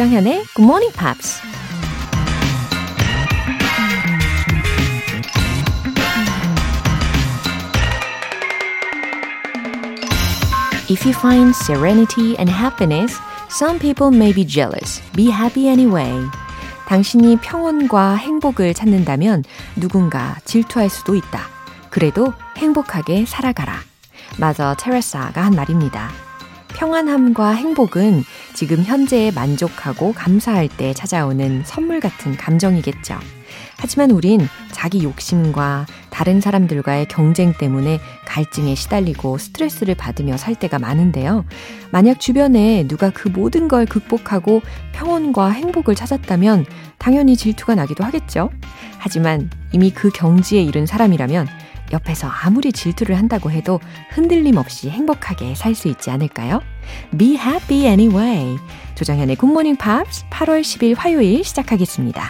조장현의 0.00 0.44
Good 0.54 0.62
Morning 0.62 0.96
Pops. 0.96 1.42
If 10.88 11.04
you 11.04 11.12
find 11.12 11.54
serenity 11.54 12.34
and 12.38 12.50
happiness, 12.50 13.20
some 13.50 13.78
people 13.78 14.08
may 14.08 14.32
be 14.32 14.46
jealous. 14.46 15.02
Be 15.14 15.30
happy 15.30 15.68
anyway. 15.68 16.26
당신이 16.86 17.36
평온과 17.42 18.14
행복을 18.14 18.72
찾는다면 18.72 19.44
누군가 19.76 20.36
질투할 20.46 20.88
수도 20.88 21.14
있다. 21.14 21.42
그래도 21.90 22.32
행복하게 22.56 23.26
살아가라. 23.26 23.74
마저 24.38 24.74
테레사가 24.78 25.44
한 25.44 25.54
말입니다. 25.54 26.29
평안함과 26.80 27.50
행복은 27.50 28.24
지금 28.54 28.82
현재에 28.82 29.32
만족하고 29.32 30.14
감사할 30.14 30.66
때 30.66 30.94
찾아오는 30.94 31.62
선물 31.66 32.00
같은 32.00 32.38
감정이겠죠. 32.38 33.18
하지만 33.76 34.10
우린 34.10 34.48
자기 34.72 35.04
욕심과 35.04 35.84
다른 36.08 36.40
사람들과의 36.40 37.08
경쟁 37.08 37.52
때문에 37.52 38.00
갈증에 38.24 38.74
시달리고 38.74 39.36
스트레스를 39.36 39.94
받으며 39.94 40.38
살 40.38 40.54
때가 40.54 40.78
많은데요. 40.78 41.44
만약 41.90 42.18
주변에 42.18 42.88
누가 42.88 43.10
그 43.10 43.28
모든 43.28 43.68
걸 43.68 43.84
극복하고 43.84 44.62
평온과 44.92 45.50
행복을 45.50 45.94
찾았다면 45.94 46.64
당연히 46.96 47.36
질투가 47.36 47.74
나기도 47.74 48.04
하겠죠. 48.04 48.50
하지만 48.96 49.50
이미 49.72 49.90
그 49.90 50.08
경지에 50.08 50.62
이른 50.62 50.86
사람이라면 50.86 51.46
옆에서 51.92 52.28
아무리 52.28 52.72
질투를 52.72 53.16
한다고 53.18 53.50
해도 53.50 53.80
흔들림 54.10 54.56
없이 54.56 54.90
행복하게 54.90 55.54
살 55.54 55.74
수 55.74 55.88
있지 55.88 56.10
않을까요? 56.10 56.60
Be 57.16 57.36
happy 57.36 57.86
anyway. 57.86 58.58
조정현의 58.96 59.36
굿모닝 59.36 59.76
팝스 59.76 60.24
8월 60.30 60.60
10일 60.60 60.94
화요일 60.96 61.42
시작하겠습니다. 61.44 62.22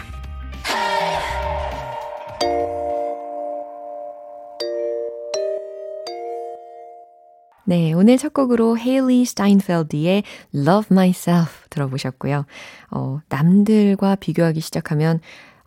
네, 7.63 7.93
오늘 7.93 8.17
첫 8.17 8.33
곡으로 8.33 8.77
헤일리 8.77 9.23
스타인펠드의 9.25 10.23
Love 10.53 10.87
Myself 10.91 11.67
들어보셨고요. 11.69 12.45
어, 12.91 13.19
남들과 13.29 14.15
비교하기 14.15 14.59
시작하면 14.59 15.19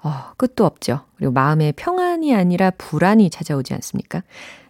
어, 0.03 0.33
끝도 0.37 0.67
없죠. 0.67 1.01
그리고 1.17 1.33
마음에 1.33 1.73
평안 1.73 2.04
이 2.25 2.35
아니라 2.35 2.71
불안이 2.71 3.31
찾아오지 3.31 3.75
않습니까? 3.75 4.23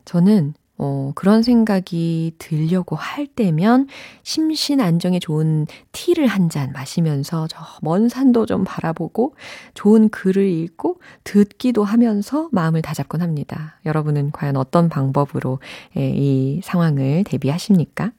저는 0.05 0.55
어, 0.77 1.13
그런 1.15 1.45
생각이 1.45 2.35
들려고 2.39 2.97
할 2.97 3.29
때면 3.29 3.87
심신 4.25 4.81
안정에 4.81 5.21
좋은 5.21 5.67
티를 5.93 6.27
한 6.27 6.49
잔 6.51 6.73
마시면서 6.73 7.47
저 7.47 7.65
먼 7.81 8.09
산도 8.09 8.47
좀 8.47 8.65
바라보고 8.65 9.37
좋은 9.75 10.09
글을 10.09 10.45
읽고 10.49 10.99
듣기도 11.23 11.85
하면서 11.85 12.49
마음을 12.51 12.83
다잡곤 12.83 13.23
합니다. 13.23 13.79
여러분은 13.87 14.33
과연 14.33 14.57
어떤 14.57 14.89
방법으로 14.89 15.61
예, 15.97 16.11
이 16.11 16.61
상황을 16.65 17.23
대비하십니까? 17.25 18.11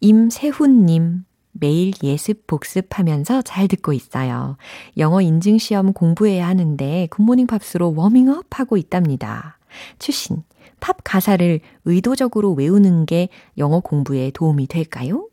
임세훈님, 0.00 1.24
매일 1.60 1.92
예습 2.02 2.46
복습하면서 2.46 3.42
잘 3.42 3.68
듣고 3.68 3.92
있어요. 3.92 4.56
영어 4.98 5.20
인증 5.20 5.58
시험 5.58 5.92
공부해야 5.92 6.46
하는데 6.46 7.08
굿모닝 7.10 7.46
팝스로 7.46 7.94
워밍업 7.94 8.46
하고 8.50 8.76
있답니다. 8.76 9.58
추신, 9.98 10.42
팝 10.80 10.98
가사를 11.04 11.60
의도적으로 11.84 12.52
외우는 12.52 13.06
게 13.06 13.28
영어 13.58 13.80
공부에 13.80 14.30
도움이 14.32 14.66
될까요? 14.66 15.28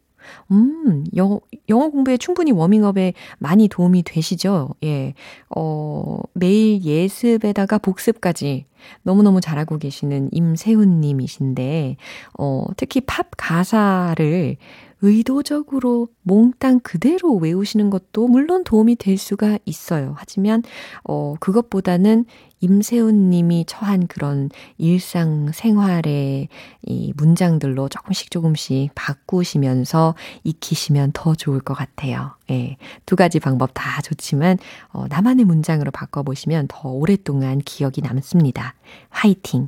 음, 0.52 1.06
영어, 1.16 1.42
영어 1.70 1.90
공부에 1.90 2.18
충분히 2.18 2.52
워밍업에 2.52 3.14
많이 3.40 3.68
도움이 3.68 4.04
되시죠? 4.04 4.70
예. 4.84 5.14
어, 5.56 6.20
매일 6.34 6.82
예습에다가 6.84 7.78
복습까지 7.78 8.66
너무너무 9.02 9.42
잘하고 9.42 9.78
계시는 9.78 10.30
임세훈 10.32 11.02
님이신데, 11.02 11.98
어, 12.38 12.66
특히 12.78 13.02
팝 13.02 13.28
가사를 13.36 14.58
의도적으로 15.04 16.08
몽땅 16.22 16.80
그대로 16.80 17.36
외우시는 17.36 17.90
것도 17.90 18.30
물론 18.30 18.64
도움이 18.64 18.96
될 18.96 19.18
수가 19.18 19.60
있어요. 19.66 20.16
하지만, 20.18 20.64
어, 21.04 21.36
그것보다는 21.42 22.24
임세훈 22.62 23.30
님이 23.30 23.66
처한 23.68 24.08
그런 24.08 24.50
일상 24.78 25.52
생활의 25.52 26.48
이 26.84 27.14
문장들로 27.18 27.90
조금씩 27.90 28.32
조금씩 28.32 28.92
바꾸시면서 28.96 30.16
익히시면 30.46 31.12
더 31.14 31.36
좋을 31.36 31.60
것 31.60 31.74
같아요. 31.74 32.38
예. 32.50 32.78
두 33.06 33.18
가지 33.18 33.42
방법 33.42 33.72
다 33.74 34.02
좋지만, 34.02 34.58
어, 34.94 35.08
나만의 35.10 35.44
문장으로 35.44 35.92
바꿔보시면 35.92 36.68
더 36.70 36.88
오랫동안 36.88 37.60
기억이 37.60 38.02
남습니다. 38.02 38.76
화이팅! 39.10 39.68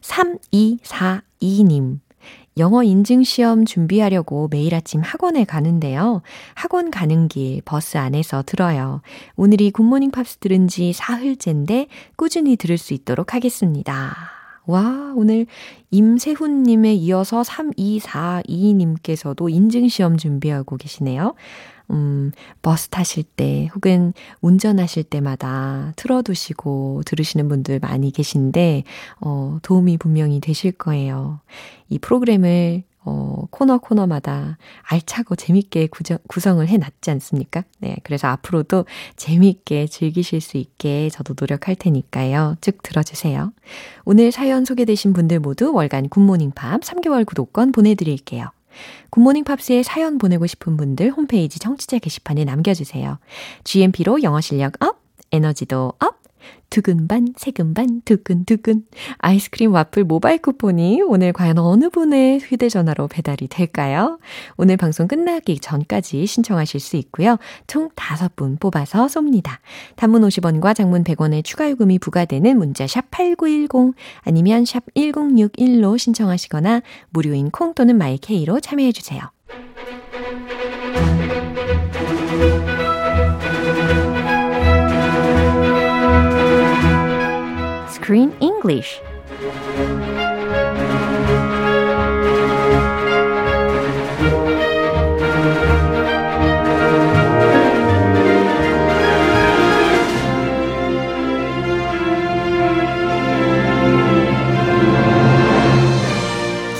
3242님. 0.00 2.00
영어 2.58 2.82
인증 2.82 3.22
시험 3.22 3.64
준비하려고 3.64 4.48
매일 4.50 4.74
아침 4.74 5.00
학원에 5.00 5.44
가는데요. 5.44 6.22
학원 6.54 6.90
가는 6.90 7.28
길 7.28 7.62
버스 7.64 7.96
안에서 7.96 8.42
들어요. 8.44 9.00
오늘이 9.36 9.70
굿모닝 9.70 10.10
팝스 10.10 10.38
들은 10.38 10.68
지 10.68 10.92
사흘째인데 10.92 11.86
꾸준히 12.16 12.56
들을 12.56 12.76
수 12.76 12.92
있도록 12.94 13.34
하겠습니다. 13.34 14.41
와, 14.66 15.12
오늘 15.16 15.46
임세훈님에 15.90 16.94
이어서 16.94 17.42
3242님께서도 17.42 19.50
인증시험 19.50 20.16
준비하고 20.16 20.76
계시네요. 20.76 21.34
음, 21.90 22.30
버스 22.62 22.88
타실 22.88 23.24
때 23.24 23.68
혹은 23.74 24.12
운전하실 24.40 25.02
때마다 25.04 25.92
틀어두시고 25.96 27.02
들으시는 27.04 27.48
분들 27.48 27.80
많이 27.80 28.12
계신데, 28.12 28.84
어, 29.20 29.58
도움이 29.62 29.98
분명히 29.98 30.40
되실 30.40 30.72
거예요. 30.72 31.40
이 31.88 31.98
프로그램을 31.98 32.84
어, 33.04 33.46
코너 33.50 33.78
코너마다 33.78 34.58
알차고 34.82 35.36
재밌게 35.36 35.88
구정, 35.88 36.18
구성을 36.28 36.66
해 36.66 36.76
놨지 36.76 37.10
않습니까? 37.10 37.64
네. 37.78 37.96
그래서 38.04 38.28
앞으로도 38.28 38.86
재밌게 39.16 39.86
즐기실 39.88 40.40
수 40.40 40.56
있게 40.56 41.08
저도 41.10 41.34
노력할 41.38 41.74
테니까요. 41.74 42.56
쭉 42.60 42.82
들어주세요. 42.82 43.52
오늘 44.04 44.30
사연 44.30 44.64
소개되신 44.64 45.12
분들 45.12 45.40
모두 45.40 45.72
월간 45.72 46.08
굿모닝 46.08 46.52
팝 46.52 46.80
3개월 46.80 47.26
구독권 47.26 47.72
보내드릴게요. 47.72 48.50
굿모닝 49.10 49.44
팝스에 49.44 49.82
사연 49.82 50.18
보내고 50.18 50.46
싶은 50.46 50.76
분들 50.76 51.10
홈페이지 51.10 51.58
청취자 51.58 51.98
게시판에 51.98 52.44
남겨주세요. 52.44 53.18
GMP로 53.64 54.22
영어 54.22 54.40
실력 54.40 54.82
up, 54.82 55.02
에너지도 55.30 55.92
up, 55.98 56.21
두근반, 56.70 57.34
세근반, 57.36 58.02
두근두근. 58.04 58.84
아이스크림 59.18 59.72
와플 59.72 60.04
모바일 60.04 60.38
쿠폰이 60.38 61.02
오늘 61.02 61.32
과연 61.32 61.58
어느 61.58 61.90
분의 61.90 62.40
휴대전화로 62.40 63.08
배달이 63.08 63.48
될까요? 63.48 64.18
오늘 64.56 64.76
방송 64.76 65.06
끝나기 65.06 65.58
전까지 65.58 66.26
신청하실 66.26 66.80
수 66.80 66.96
있고요. 66.96 67.36
총 67.66 67.90
5분 67.90 68.58
뽑아서 68.58 69.06
쏩니다. 69.06 69.58
단문 69.96 70.22
50원과 70.22 70.74
장문 70.74 71.04
100원의 71.04 71.44
추가 71.44 71.70
요금이 71.70 71.98
부과되는 71.98 72.56
문자 72.56 72.86
샵 72.86 73.10
8910 73.10 73.94
아니면 74.22 74.64
샵 74.64 74.82
1061로 74.94 75.98
신청하시거나 75.98 76.80
무료인 77.10 77.50
콩 77.50 77.74
또는 77.74 77.98
마이케이로 77.98 78.60
참여해 78.60 78.92
주세요. 78.92 79.30
Screen 88.02 88.32
English. 88.40 89.00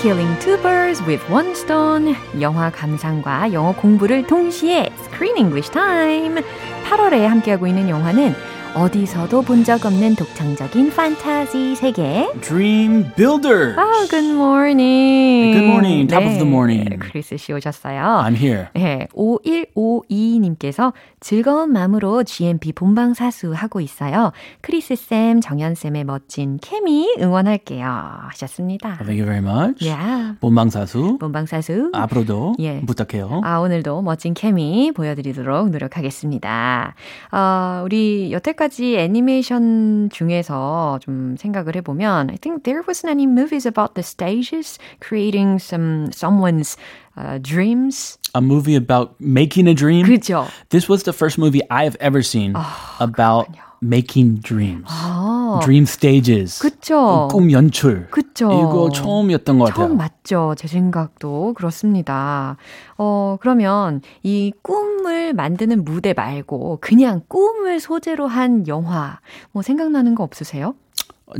Killing 0.01 0.37
two 0.41 0.57
birds 0.57 1.01
with 1.07 1.23
one 1.31 1.55
stone. 1.55 2.17
영화 2.41 2.69
감상과 2.69 3.53
영어 3.53 3.71
공부를 3.73 4.27
동시에 4.27 4.89
Screen 5.05 5.37
English 5.37 5.71
Time. 5.71 6.43
8월에 6.83 7.21
함께하고 7.21 7.65
있는 7.65 7.87
영화는 7.87 8.35
어디서도 8.75 9.43
본 9.43 9.63
적 9.63 9.85
없는 9.85 10.15
독창적인 10.15 10.89
판타지 10.89 11.75
세계. 11.75 12.27
Dream 12.41 13.05
Builder. 13.15 13.75
Oh, 13.77 14.07
good 14.09 14.25
morning. 14.33 15.53
Good 15.53 15.65
morning. 15.69 16.07
Top 16.07 16.25
of 16.25 16.33
the 16.39 16.45
morning. 16.45 16.97
크리스 16.99 17.37
씨 17.37 17.53
오셨어요. 17.53 18.01
I'm 18.25 18.35
here. 18.35 18.67
네, 18.73 19.07
5152님께서 19.13 20.91
즐거운 21.21 21.71
마음으로 21.71 22.23
GMP 22.23 22.73
본방 22.73 23.13
사수 23.13 23.53
하고 23.53 23.79
있어요. 23.79 24.31
크리스 24.61 24.95
쌤, 24.95 25.39
정연 25.39 25.75
쌤의 25.75 26.03
멋진 26.03 26.57
케미 26.59 27.07
응원할게요. 27.21 27.85
하셨습니다. 28.31 28.97
Thank 28.97 29.21
you 29.21 29.25
very 29.25 29.37
much. 29.39 29.87
Yeah. 29.87 30.35
본방 30.41 30.71
사수. 30.71 31.17
본방 31.19 31.45
사수. 31.45 31.91
앞으로도 31.93 32.55
예. 32.59 32.81
부탁해요. 32.81 33.41
아, 33.43 33.59
오늘도 33.59 34.01
멋진 34.01 34.33
케미 34.33 34.91
보여드리도록 34.93 35.69
노력하겠습니다. 35.69 36.95
어, 37.31 37.81
우리 37.85 38.31
여태까지 38.33 38.62
애니메이션 38.96 40.10
중에서 40.10 40.98
좀 41.00 41.36
생각을 41.36 41.76
해보면, 41.76 42.30
I 42.30 42.36
think 42.36 42.64
there 42.64 42.82
wasn't 42.82 43.10
any 43.10 43.26
movies 43.26 43.66
about 43.66 43.94
the 43.94 44.02
stages 44.02 44.78
creating 45.00 45.58
some 45.58 46.10
someone's 46.12 46.76
uh, 47.16 47.38
dreams. 47.38 48.18
A 48.34 48.40
movie 48.40 48.76
about 48.76 49.14
making 49.18 49.68
a 49.68 49.74
dream. 49.74 50.06
그죠? 50.06 50.46
This 50.70 50.88
was 50.88 51.04
the 51.04 51.12
first 51.12 51.38
movie 51.38 51.62
I've 51.70 51.96
ever 52.00 52.22
seen 52.22 52.54
about 53.00 53.48
Making 53.83 54.41
dreams. 54.41 54.85
아, 54.87 55.59
Dream 55.63 55.83
stages. 55.83 56.59
그쵸? 56.59 57.27
꿈 57.31 57.51
연출. 57.51 58.07
그쵸? 58.09 58.47
이거 58.47 58.89
처음이었던 58.93 59.59
것 59.59 59.65
같아요. 59.65 59.87
처음 59.87 59.97
맞죠. 59.97 60.55
제 60.57 60.67
생각도 60.67 61.53
그렇습니다. 61.53 62.57
어, 62.97 63.37
그러면 63.41 64.01
이 64.23 64.51
꿈을 64.61 65.33
만드는 65.33 65.83
무대 65.83 66.13
말고 66.13 66.79
그냥 66.81 67.21
꿈을 67.27 67.79
소재로 67.79 68.27
한 68.27 68.67
영화 68.67 69.19
뭐 69.51 69.61
생각나는 69.61 70.15
거 70.15 70.23
없으세요? 70.23 70.75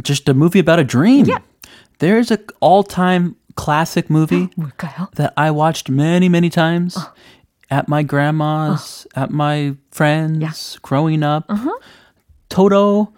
Just 0.03 0.29
a 0.29 0.35
movie 0.35 0.59
about 0.59 0.79
a 0.79 0.85
dream. 0.87 1.25
There's 1.99 2.31
a 2.31 2.37
all-time 2.59 3.35
classic 3.55 4.09
movie 4.09 4.49
뭘까요? 4.57 5.07
that 5.15 5.31
I 5.37 5.51
watched 5.51 5.89
many, 5.89 6.27
many 6.27 6.49
times 6.49 6.97
at 7.69 7.87
my 7.87 8.03
grandma's, 8.03 9.07
at 9.15 9.29
my 9.31 9.75
friends, 9.91 10.77
growing 10.81 11.23
up. 11.23 11.45
Toto, 12.52 13.08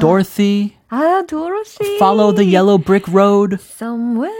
Dorothy, 0.00 0.74
아, 0.90 1.22
도로시. 1.28 1.98
Follow 1.98 2.32
the 2.32 2.44
Yellow 2.44 2.78
Brick 2.78 3.06
Road. 3.08 3.58
Somewhere 3.60 4.32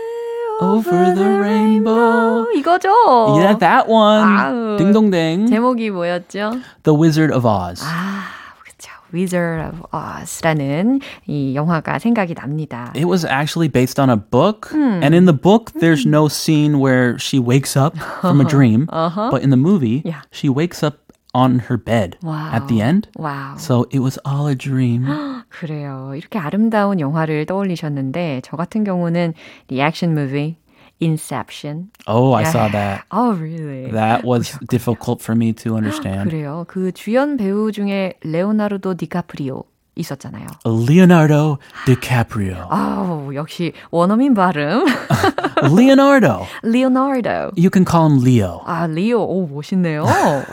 Over 0.61 0.91
over 0.91 1.15
the 1.15 1.25
rainbow. 1.41 2.47
이거죠? 2.57 2.89
Yeah, 3.39 3.55
that 3.59 3.87
one. 3.89 4.27
아우. 4.27 4.77
Ding 4.79 4.93
dong 4.93 5.11
ding. 5.11 5.47
제목이 5.49 5.91
뭐였죠? 5.91 6.61
The 6.85 6.95
Wizard 6.99 7.33
of 7.33 7.45
Oz. 7.47 7.83
아, 7.85 8.25
그쵸. 8.65 8.91
Wizard 9.13 9.61
of 9.63 9.83
Oz라는 9.93 11.01
이 11.27 11.55
영화가 11.55 11.99
생각이 11.99 12.35
납니다. 12.35 12.93
It 12.97 13.05
was 13.07 13.25
actually 13.25 13.69
based 13.69 14.01
on 14.01 14.11
a 14.11 14.17
book. 14.17 14.71
And 14.75 15.15
in 15.15 15.27
the 15.27 15.33
book, 15.37 15.73
there's 15.79 16.05
no 16.07 16.27
scene 16.29 16.81
where 16.81 17.19
she 17.19 17.39
wakes 17.39 17.77
up 17.77 17.97
from 18.21 18.41
a 18.41 18.45
dream. 18.45 18.87
But 18.91 19.43
in 19.43 19.51
the 19.51 19.57
movie, 19.61 20.03
Yeah. 20.05 20.23
she 20.33 20.49
wakes 20.49 20.83
up 20.83 21.02
on 21.35 21.61
her 21.69 21.77
bed 21.77 22.17
와우. 22.23 22.53
at 22.53 22.67
the 22.69 22.81
end. 22.83 23.09
와우. 23.17 23.59
So 23.59 23.85
it 23.91 24.01
was 24.01 24.19
all 24.27 24.49
a 24.49 24.55
dream. 24.55 25.07
그래요. 25.49 26.13
이렇게 26.15 26.39
아름다운 26.39 27.01
영화를 27.01 27.47
떠올리셨는데 27.47 28.43
저 28.45 28.57
같은 28.57 28.85
경우는 28.85 29.35
the 29.69 29.83
action 29.83 30.13
movie 30.13 30.57
Inception. 31.01 31.91
Oh, 32.09 32.33
I 32.33 32.43
saw 32.43 32.69
that. 32.69 33.05
Oh, 33.13 33.33
really? 33.33 33.91
That 33.93 34.25
was 34.25 34.59
difficult 34.69 35.23
for 35.23 35.37
me 35.37 35.53
to 35.53 35.77
understand. 35.77 36.31
그래요. 36.31 36.65
그 36.67 36.91
주연 36.91 37.37
배우 37.37 37.71
중에 37.71 38.15
레오나르도 38.23 38.95
디카프리오 38.95 39.63
있었잖아요. 39.99 40.47
Leonardo 40.65 41.59
DiCaprio. 41.87 42.69
아우, 42.71 43.35
역시 43.35 43.73
원어민 43.91 44.33
발음. 44.33 44.87
Leonardo. 45.65 46.47
리오나르도. 46.63 47.53
You 47.57 47.69
can 47.69 47.85
call 47.85 48.07
him 48.07 48.23
Leo. 48.23 48.63
아, 48.65 48.87
리오. 48.87 49.21
오, 49.21 49.49
멋있네요. 49.49 50.05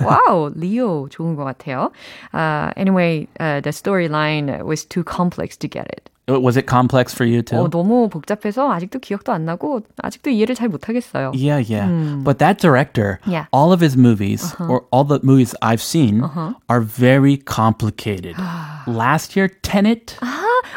와우, 0.03 0.51
리오 0.55 1.09
좋은 1.09 1.35
것 1.35 1.43
같아요. 1.43 1.91
Uh, 2.33 2.71
anyway, 2.75 3.27
uh, 3.39 3.61
the 3.61 3.69
storyline 3.69 4.63
was 4.65 4.83
too 4.83 5.03
complex 5.03 5.55
to 5.57 5.67
get 5.67 5.85
it. 5.91 6.09
Was 6.29 6.57
it 6.57 6.65
complex 6.65 7.13
for 7.13 7.23
you 7.23 7.43
too? 7.43 7.55
어, 7.59 7.69
너무 7.69 8.09
복잡해서 8.09 8.71
아직도 8.71 8.97
기억도 8.97 9.31
안 9.31 9.45
나고 9.45 9.81
아직도 10.01 10.31
이해를 10.31 10.55
잘 10.55 10.69
못하겠어요. 10.69 11.31
Yeah, 11.35 11.59
yeah. 11.59 11.85
But 12.23 12.39
that 12.39 12.57
director, 12.57 13.19
Yeah. 13.27 13.45
all 13.53 13.71
of 13.71 13.79
his 13.79 13.95
movies, 13.95 14.55
or 14.59 14.85
all 14.89 15.03
the 15.05 15.19
movies 15.21 15.53
I've 15.61 15.83
seen, 15.83 16.23
are 16.67 16.81
very 16.81 17.37
complicated. 17.37 18.33
Last 18.87 19.35
year, 19.37 19.49
Tenet, 19.61 20.17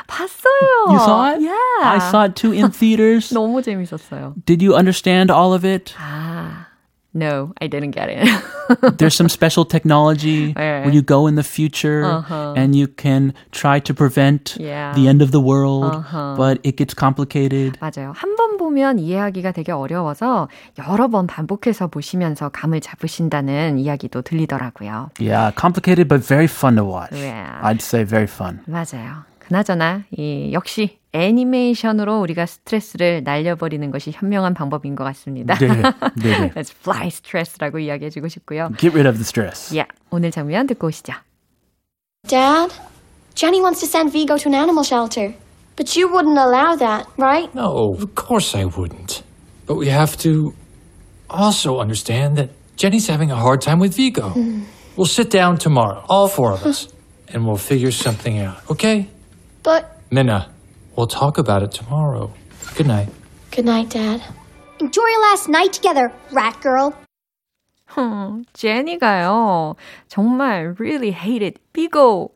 봤어요. 0.06 0.92
you 0.92 0.98
saw 0.98 1.32
it? 1.32 1.40
Yeah. 1.40 1.80
I 1.80 1.98
saw 2.10 2.24
it 2.24 2.36
too 2.36 2.52
in 2.52 2.70
theaters. 2.70 3.32
너무 3.32 3.62
재밌었어요. 3.62 4.34
Did 4.44 4.60
you 4.62 4.74
understand 4.76 5.30
all 5.30 5.54
of 5.54 5.64
it? 5.64 5.94
아, 5.98 6.66
No, 7.13 7.53
I 7.61 7.67
didn't 7.67 7.91
get 7.91 8.09
it. 8.09 8.27
There's 8.97 9.15
some 9.15 9.29
special 9.29 9.65
technology 9.65 10.53
Yeah. 10.57 10.81
where 10.85 10.93
you 10.93 11.01
go 11.01 11.27
in 11.27 11.35
the 11.35 11.43
future 11.43 12.03
and 12.55 12.75
you 12.75 12.87
can 12.87 13.33
try 13.51 13.79
to 13.81 13.93
prevent 13.93 14.57
Yeah. 14.59 14.93
the 14.95 15.07
end 15.07 15.21
of 15.21 15.31
the 15.31 15.41
world, 15.41 16.03
but 16.37 16.59
it 16.63 16.77
gets 16.77 16.93
complicated. 16.95 17.77
맞아요. 17.79 18.13
한 18.15 18.35
번 18.35 18.57
보면 18.57 18.99
이해하기가 18.99 19.51
되게 19.51 19.71
어려워서 19.71 20.47
여러 20.87 21.07
번 21.07 21.27
반복해서 21.27 21.87
보시면서 21.87 22.49
감을 22.49 22.81
잡으신다는 22.81 23.77
이야기도 23.79 24.21
들리더라고요. 24.21 25.09
Yeah, 25.19 25.51
complicated 25.59 26.07
but 26.07 26.25
very 26.25 26.45
fun 26.45 26.75
to 26.77 26.83
watch. 26.85 27.13
Yeah. 27.13 27.59
I'd 27.61 27.81
say 27.81 28.03
very 28.05 28.27
fun. 28.27 28.59
맞아요. 28.67 29.25
그나저나 29.39 30.03
이 30.17 30.51
역시 30.53 30.97
애니메이션으로 31.12 32.20
우리가 32.20 32.46
스트레스를 32.46 33.22
날려버리는 33.24 33.90
것이 33.90 34.10
현명한 34.12 34.54
방법인 34.54 34.94
것 34.94 35.04
같습니다. 35.04 35.54
네, 35.58 35.68
네, 35.68 35.82
네. 36.16 36.50
Let's 36.50 36.72
fly 36.72 37.06
stress라고 37.08 37.78
이야기해주고 37.78 38.28
싶고요. 38.28 38.68
Get 38.78 38.94
rid 38.94 39.08
of 39.08 39.16
the 39.16 39.24
stress. 39.24 39.74
Yeah, 39.74 39.88
오늘 40.10 40.30
장면 40.30 40.66
듣고 40.66 40.88
오시죠. 40.88 41.14
Dad, 42.28 42.74
Jenny 43.34 43.60
wants 43.60 43.80
to 43.80 43.86
send 43.86 44.12
Vigo 44.12 44.36
to 44.36 44.48
an 44.48 44.54
animal 44.54 44.84
shelter. 44.84 45.34
But 45.76 45.96
you 45.96 46.08
wouldn't 46.08 46.38
allow 46.38 46.76
that, 46.76 47.06
right? 47.16 47.54
No, 47.54 47.94
of 47.94 48.14
course 48.14 48.54
I 48.54 48.64
wouldn't. 48.64 49.22
But 49.66 49.76
we 49.76 49.88
have 49.88 50.16
to 50.18 50.52
also 51.30 51.78
understand 51.78 52.36
that 52.36 52.50
Jenny's 52.76 53.06
having 53.06 53.30
a 53.30 53.36
hard 53.36 53.60
time 53.60 53.78
with 53.78 53.94
Vigo. 53.94 54.34
we'll 54.96 55.06
sit 55.06 55.30
down 55.30 55.56
tomorrow, 55.56 56.04
all 56.08 56.26
four 56.28 56.52
of 56.52 56.66
us, 56.66 56.88
and 57.28 57.46
we'll 57.46 57.56
figure 57.56 57.92
something 57.92 58.40
out, 58.40 58.58
okay? 58.70 59.08
But 59.62 59.98
Minna, 60.10 60.50
we'll 60.96 61.06
talk 61.06 61.38
about 61.38 61.62
it 61.62 61.72
tomorrow. 61.72 62.32
Good 62.76 62.86
night. 62.86 63.08
good 63.50 63.64
night, 63.64 63.90
Dad. 63.90 64.22
Enjoy 64.78 65.02
your 65.06 65.22
last 65.22 65.48
night 65.48 65.72
together, 65.72 66.12
rat 66.30 66.60
girl. 66.62 66.94
제니가요, 68.52 69.74
정말 70.08 70.78
really 70.78 71.10
hated 71.10 71.58
Bigo. 71.72 72.30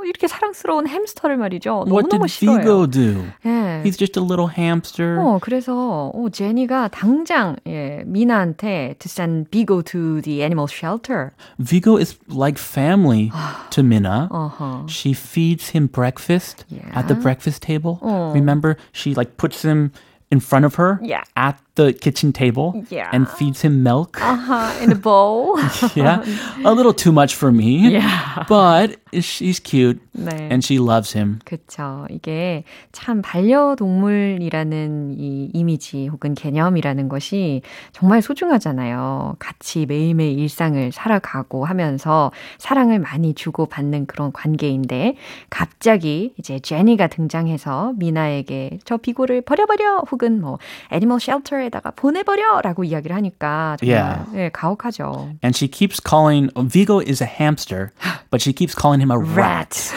어? 0.00 0.04
이렇게 0.04 0.26
사랑스러운 0.26 0.86
햄스터를 0.86 1.36
말이죠. 1.36 1.84
What 1.86 2.08
너무너무 2.08 2.26
did 2.26 2.32
싫어요. 2.32 2.58
Vigo 2.58 2.86
do? 2.86 3.24
예. 3.46 3.82
He's 3.84 3.96
just 3.98 4.18
a 4.18 4.22
little 4.24 4.48
hamster. 4.48 5.18
어, 5.20 5.38
그래서 5.40 6.10
어, 6.14 6.28
제니가 6.30 6.88
당장 6.88 7.56
예, 7.66 8.02
미나한테 8.06 8.94
to 8.98 9.08
send 9.08 9.50
Bigo 9.50 9.82
to 9.84 10.20
the 10.22 10.42
animal 10.42 10.66
shelter. 10.68 11.32
Vigo 11.58 11.96
is 11.96 12.18
like 12.28 12.58
family 12.58 13.30
to 13.70 13.82
Minna. 13.82 14.28
Uh-huh. 14.30 14.86
She 14.86 15.12
feeds 15.12 15.70
him 15.70 15.86
breakfast 15.86 16.64
at 16.94 17.08
the 17.08 17.14
Yeah. 17.14 17.22
breakfast 17.22 17.62
table. 17.62 17.98
Remember, 18.34 18.76
she 18.92 19.14
like 19.14 19.36
puts 19.36 19.62
him 19.62 19.92
in 20.30 20.40
front 20.40 20.64
of 20.64 20.76
her 20.76 21.00
Yeah. 21.02 21.22
at 21.36 21.58
the 21.76 21.92
kitchen 21.92 22.32
table 22.32 22.74
Yeah. 22.90 23.08
and 23.12 23.28
feeds 23.28 23.62
him 23.62 23.82
milk. 23.82 24.18
Uh-huh, 24.20 24.72
in 24.82 24.90
the 24.90 24.96
bowl. 25.00 25.58
yeah, 25.94 26.22
a 26.64 26.72
little 26.74 26.92
too 26.92 27.12
much 27.12 27.34
for 27.34 27.50
me. 27.52 27.90
Yeah. 27.90 28.44
but 28.48 28.96
she's 29.20 29.58
cute 29.60 30.00
네. 30.12 30.48
and 30.50 30.64
she 30.64 30.78
loves 30.78 31.12
him. 31.16 31.38
그쵸. 31.44 32.06
이게 32.10 32.64
참 32.92 33.22
반려동물이라는 33.22 35.14
이 35.18 35.50
이미지 35.54 36.06
혹은 36.08 36.34
개념이라는 36.34 37.08
것이 37.08 37.62
정말 37.92 38.22
소중하잖아요. 38.22 39.36
같이 39.38 39.86
매일매일 39.86 40.38
일상을 40.38 40.92
살아가고 40.92 41.64
하면서 41.64 42.30
사랑을 42.58 42.98
많이 42.98 43.34
주고 43.34 43.66
받는 43.66 44.06
그런 44.06 44.32
관계인데 44.32 45.16
갑자기 45.48 46.32
이제 46.38 46.58
제니가 46.58 47.06
등장해서 47.08 47.94
미나에게 47.96 48.78
저 48.84 48.96
비고를 48.96 49.42
버려버려 49.42 50.04
혹은 50.10 50.40
뭐 50.40 50.58
애니멀 50.90 51.20
쉘터 51.20 51.59
에다가 51.61 51.91
보내버려라고 51.91 52.83
이야기를 52.83 53.15
하니까 53.15 53.77
정말 53.79 53.95
Yeah. 53.95 54.31
예, 54.35 54.49
가혹하죠. 54.49 55.29
And 55.43 55.55
she 55.55 55.67
keeps 55.67 55.99
calling 56.01 56.49
Vigo 56.55 56.99
is 56.99 57.21
a 57.23 57.27
hamster, 57.27 57.91
but 58.31 58.41
she 58.41 58.53
keeps 58.53 58.75
calling 58.75 59.01
him 59.01 59.11
a 59.11 59.17
rat. 59.17 59.91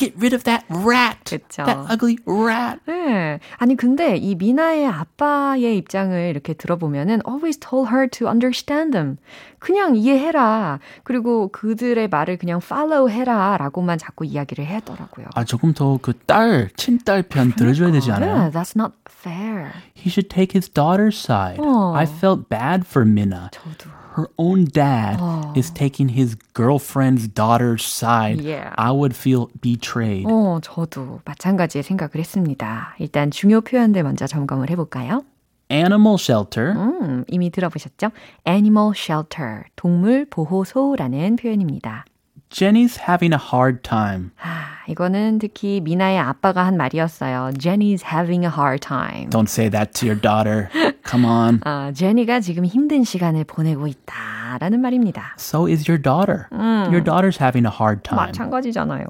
Get 0.00 0.14
rid 0.16 0.32
of 0.34 0.44
that 0.44 0.64
rat. 0.70 1.18
그쵸. 1.28 1.64
That 1.64 1.92
ugly 1.92 2.16
rat. 2.26 2.80
네. 2.86 3.38
아니 3.58 3.76
근데 3.76 4.16
이 4.16 4.34
미나의 4.34 4.86
아빠의 4.86 5.76
입장을 5.76 6.16
이렇게 6.30 6.54
들어보면은 6.54 7.20
always 7.28 7.58
told 7.58 7.90
her 7.92 8.08
to 8.08 8.26
understand 8.26 8.92
them. 8.92 9.18
그냥 9.58 9.94
이해해라. 9.94 10.78
그리고 11.04 11.48
그들의 11.52 12.08
말을 12.08 12.38
그냥 12.38 12.60
follow 12.64 13.10
해라라고만 13.10 13.98
자꾸 13.98 14.24
이야기를 14.24 14.64
하더라고요. 14.64 15.26
아 15.34 15.44
조금 15.44 15.74
더 15.74 15.98
그 16.00 16.14
딸 16.26 16.70
친딸 16.76 17.24
편 17.24 17.52
들어줘야 17.52 17.92
되지 17.92 18.10
않아요? 18.12 18.32
Yeah, 18.32 18.50
that's 18.50 18.74
not 18.74 18.94
fair. 19.10 19.72
He 19.94 20.08
should 20.08 20.30
take 20.30 20.56
his 20.56 20.68
daughter's 20.72 21.18
side. 21.18 21.60
어. 21.60 21.92
I 21.94 22.04
felt 22.06 22.48
bad 22.48 22.86
for 22.88 23.04
Minna. 23.06 23.50
저도. 23.52 23.90
Her 24.20 24.28
own 24.36 24.66
dad 24.66 25.18
어. 25.18 25.56
is 25.56 25.70
taking 25.72 26.10
his 26.10 26.36
girlfriend's 26.52 27.26
daughter's 27.26 27.84
side. 27.84 28.42
Yeah. 28.42 28.74
I 28.76 28.90
would 28.92 29.16
feel 29.16 29.46
betrayed. 29.62 30.26
어, 30.26 30.60
저도 30.62 31.20
마찬가지의 31.24 31.82
생각을 31.82 32.16
했습니다. 32.16 32.94
일단 32.98 33.30
중요 33.30 33.62
표현들 33.62 34.02
먼저 34.02 34.26
점검을 34.26 34.68
해볼까요? 34.70 35.24
Animal 35.70 36.16
shelter. 36.18 36.72
음, 36.72 37.24
이미 37.28 37.48
들어보셨죠? 37.50 38.10
Animal 38.46 38.92
shelter, 38.94 39.62
동물 39.76 40.26
보호소라는 40.28 41.36
표현입니다. 41.36 42.04
Jenny's 42.50 42.96
having 43.08 43.32
a 43.32 43.38
hard 43.40 43.82
time. 43.82 44.32
아, 44.42 44.82
이거는 44.88 45.38
특히 45.38 45.80
미나의 45.80 46.18
아빠가 46.18 46.66
한 46.66 46.76
말이었어요. 46.76 47.52
Jenny's 47.58 48.02
having 48.12 48.44
a 48.44 48.50
hard 48.50 48.80
time. 48.80 49.30
Don't 49.30 49.48
say 49.48 49.70
that 49.70 49.92
to 50.00 50.06
your 50.06 50.20
daughter. 50.20 50.68
Come 51.08 51.24
on. 51.24 51.60
아, 51.64 51.92
제니가 51.94 52.40
지금 52.40 52.64
힘든 52.64 53.04
시간을 53.04 53.44
보내고 53.44 53.86
있다라는 53.86 54.80
말입니다. 54.80 55.36
So 55.38 55.66
is 55.68 55.88
your 55.88 56.02
daughter. 56.02 56.48
Your 56.50 57.02
daughter's 57.02 57.38
having 57.40 57.64
a 57.64 57.72
hard 57.72 58.02
time. 58.02 58.26
마찬가지잖아요. 58.26 59.06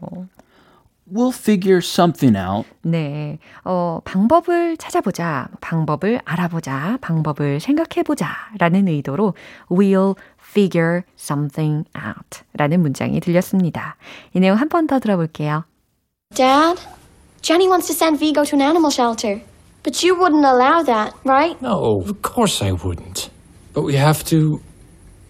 We'll 1.12 1.32
figure 1.34 1.78
something 1.82 2.36
out. 2.38 2.68
네, 2.82 3.38
어, 3.64 3.98
방법을 4.04 4.76
찾아보자, 4.76 5.48
방법을 5.60 6.20
알아보자, 6.24 6.98
방법을 7.00 7.58
생각해보자 7.58 8.28
라는 8.60 8.86
의도로 8.86 9.34
we'll 9.68 10.16
figure 10.49 11.03
something 11.17 11.85
out 11.95 12.43
라는 12.53 12.81
문장이 12.81 13.19
들렸습니다. 13.19 13.95
이 14.33 14.39
내용 14.39 14.57
한 14.57 14.69
번 14.69 14.87
더 14.87 14.99
들어볼게요. 14.99 15.63
Dad, 16.33 16.79
Jenny 17.41 17.67
wants 17.67 17.87
to 17.87 17.93
send 17.93 18.19
Vigo 18.19 18.43
to 18.43 18.55
an 18.55 18.61
animal 18.61 18.89
shelter. 18.91 19.41
But 19.83 20.01
you 20.03 20.15
wouldn't 20.17 20.45
allow 20.45 20.81
that, 20.83 21.13
right? 21.23 21.61
No, 21.61 22.01
of 22.01 22.21
course 22.23 22.61
I 22.61 22.71
wouldn't. 22.71 23.29
But 23.73 23.83
we 23.83 23.95
have 23.95 24.23
to 24.25 24.59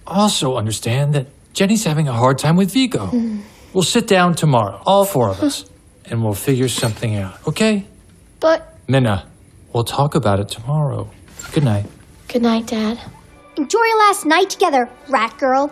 also 0.07 0.55
understand 0.55 1.13
that 1.13 1.27
Jenny's 1.53 1.83
having 1.83 2.07
a 2.07 2.13
hard 2.13 2.37
time 2.37 2.55
with 2.55 2.71
Vigo. 2.71 3.09
we'll 3.73 3.83
sit 3.83 4.07
down 4.07 4.33
tomorrow, 4.35 4.81
all 4.85 5.03
four 5.03 5.29
of 5.29 5.41
us, 5.43 5.65
and 6.05 6.23
we'll 6.23 6.33
figure 6.33 6.69
something 6.69 7.15
out, 7.17 7.35
okay? 7.47 7.85
But 8.39 8.61
Minna, 8.87 9.27
we'll 9.73 9.83
talk 9.83 10.15
about 10.15 10.39
it 10.39 10.47
tomorrow. 10.47 11.09
Good 11.51 11.63
night. 11.65 11.85
good 12.29 12.41
night, 12.43 12.67
Dad. 12.67 12.99
Enjoy 13.57 13.79
your 13.79 13.99
last 14.07 14.25
night 14.25 14.49
together, 14.49 14.89
rat 15.09 15.37
girl. 15.39 15.71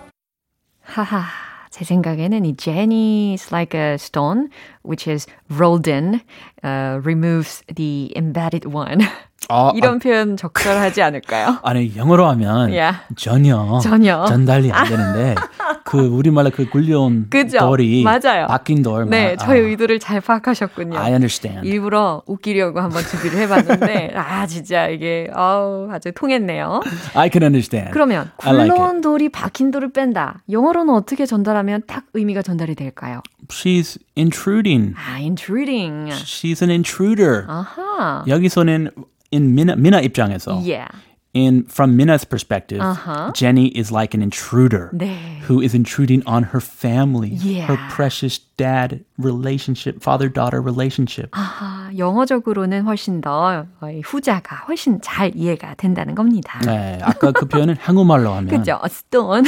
하하, 0.84 1.26
제 1.70 1.84
생각에는 1.84 2.46
이 2.46 2.56
Jenny 2.56 3.34
is 3.34 3.52
like 3.52 3.74
a 3.74 3.96
stone 3.98 4.50
which 4.84 5.08
is 5.08 5.28
rolled 5.50 5.88
in, 5.88 6.22
uh, 6.64 7.00
removes 7.04 7.64
the 7.68 8.12
embedded 8.16 8.66
one. 8.66 9.08
아, 9.51 9.73
이런 9.75 9.99
표현 9.99 10.37
적절하지 10.37 11.01
않을까요? 11.03 11.59
아니 11.63 11.97
영어로 11.97 12.27
하면 12.29 12.69
Yeah. 12.71 12.99
전혀, 13.17 13.81
전혀. 13.83 14.25
전달이 14.27 14.71
안 14.73 14.87
되는데 14.89 15.35
그 15.85 15.99
우리말로 15.99 16.51
그 16.51 16.69
굴려온 16.69 17.29
그죠? 17.31 17.59
돌이 17.59 18.03
맞아요. 18.03 18.47
바뀐 18.47 18.83
돌. 18.83 19.07
네, 19.09 19.37
막, 19.37 19.47
저의 19.47 19.63
아, 19.63 19.67
의도를 19.69 19.99
잘 19.99 20.21
파악하셨군요. 20.21 20.99
I 20.99 21.13
understand. 21.13 21.67
일부러 21.67 22.23
웃기려고 22.27 22.81
한번 22.81 23.03
준비를 23.03 23.39
해봤는데 23.41 24.13
아 24.17 24.47
진짜 24.47 24.89
이게 24.89 25.31
아우 25.33 25.89
아주 25.91 26.13
통했네요. 26.13 26.81
I 27.15 27.31
can 27.33 27.43
understand. 27.43 27.91
그러면 27.93 28.31
I 28.43 28.55
like. 28.55 29.01
돌이 29.01 29.31
박힌 29.31 29.71
돌을 29.71 29.93
뺀다. 29.93 30.43
영어로는 30.51 30.93
어떻게 30.93 31.25
전달하면 31.25 31.83
딱 31.87 32.05
의미가 32.13 32.43
전달이 32.43 32.75
될까요? 32.75 33.23
She's 33.49 33.99
intruding. 34.19 34.95
아, 34.97 35.15
intruding. 35.17 36.11
She's 36.13 36.61
an 36.63 36.71
intruder. 36.71 37.47
아하. 37.49 38.25
여기서는 38.27 38.91
in 39.32 39.56
미나, 39.56 39.76
미나 39.76 40.02
입장에서 40.02 40.62
Yeah. 40.64 40.88
in 41.34 41.66
from 41.68 41.96
Mina's 41.98 42.24
perspective, 42.26 42.80
Uh-huh. 42.80 43.32
Jenny 43.34 43.68
is 43.76 43.92
like 43.92 44.14
an 44.14 44.22
intruder 44.22 44.92
네. 44.94 45.42
who 45.50 45.60
is 45.62 45.74
intruding 45.74 46.22
on 46.28 46.54
her 46.54 46.62
family, 46.62 47.36
her 47.42 47.74
Yeah. 47.74 47.90
precious 47.90 48.38
dad 48.58 49.04
relationship, 49.18 49.98
father-daughter 50.02 50.62
relationship. 50.62 51.30
아하, 51.32 51.90
영어적으로는 51.98 52.84
훨씬 52.84 53.22
더 53.22 53.66
어, 53.82 53.90
이 53.90 54.02
후자가 54.02 54.66
훨씬 54.68 55.00
잘 55.02 55.32
이해가 55.36 55.76
된다는 55.76 56.16
겁니다. 56.16 56.60
네, 56.66 57.00
아까 57.02 57.32
그 57.32 57.46
표현은 57.46 57.76
한국말로 57.80 58.32
하면 58.34 58.48
그죠? 58.50 58.80
A 58.84 58.86
stone, 58.90 59.44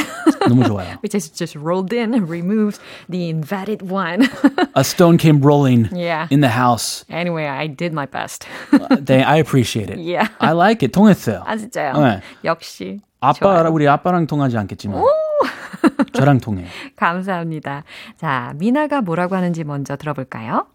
너무 0.48 0.63
좋아요. 0.65 0.98
which 1.04 1.15
is 1.15 1.30
just 1.32 1.58
rolled 1.58 1.94
in 1.96 2.13
and 2.13 2.30
removes 2.30 2.80
the 3.10 3.30
invalid 3.30 3.82
one. 3.92 4.24
A 4.75 4.82
stone 4.84 5.18
came 5.18 5.42
rolling 5.42 5.89
Yeah. 5.96 6.27
in 6.32 6.42
the 6.42 6.51
house. 6.51 7.06
anyway, 7.10 7.46
I 7.48 7.68
did 7.68 7.94
my 7.94 8.06
best. 8.06 8.46
They, 9.00 9.24
I 9.24 9.38
appreciate 9.38 9.89
it. 9.89 10.00
Yeah. 10.00 10.27
I 10.39 10.51
like 10.54 10.84
it. 10.84 10.92
통했어요. 10.94 11.44
아 11.46 11.56
진짜요? 11.58 11.94
네. 11.94 12.22
역시 12.44 13.00
아빠 13.20 13.34
좋아요. 13.39 13.74
우리 13.74 13.88
아빠랑 13.88 14.27
통하지 14.27 14.58
않겠지만 14.58 15.01
저랑 16.13 16.41
통해요. 16.41 16.67
감사합니다. 16.97 17.85
자, 18.17 18.53
미나가 18.57 19.01
뭐라고 19.01 19.37
하는지 19.37 19.65
먼저 19.65 19.97
들어볼까요? 19.97 20.67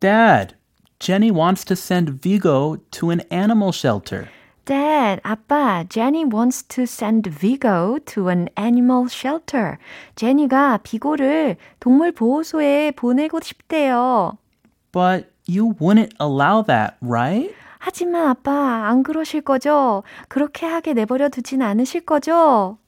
Dad, 0.00 0.54
Jenny 0.98 1.30
wants 1.30 1.64
to 1.64 1.74
send 1.74 2.20
Vigo 2.22 2.76
to 2.90 3.10
an 3.10 3.22
animal 3.30 3.70
shelter. 3.72 4.28
Dad, 4.64 5.20
아빠, 5.22 5.84
Jenny 5.88 6.24
wants 6.24 6.62
to 6.68 6.84
send 6.84 7.28
Vigo 7.28 7.98
to 8.06 8.28
an 8.30 8.48
animal 8.58 9.06
shelter. 9.10 9.76
제니가 10.16 10.78
비고를 10.78 11.56
동물 11.80 12.12
보호소에 12.12 12.92
보내고 12.92 13.40
싶대요. 13.40 14.38
But 14.92 15.26
you 15.46 15.74
wouldn't 15.78 16.14
allow 16.18 16.62
that, 16.64 16.96
right? 17.02 17.54
하지만 17.78 18.28
아빠, 18.28 18.88
안 18.88 19.02
그러실 19.02 19.42
거죠? 19.42 20.02
그렇게 20.28 20.64
하게 20.64 20.94
내버려 20.94 21.28
두진 21.28 21.60
않으실 21.60 22.06
거죠? 22.06 22.78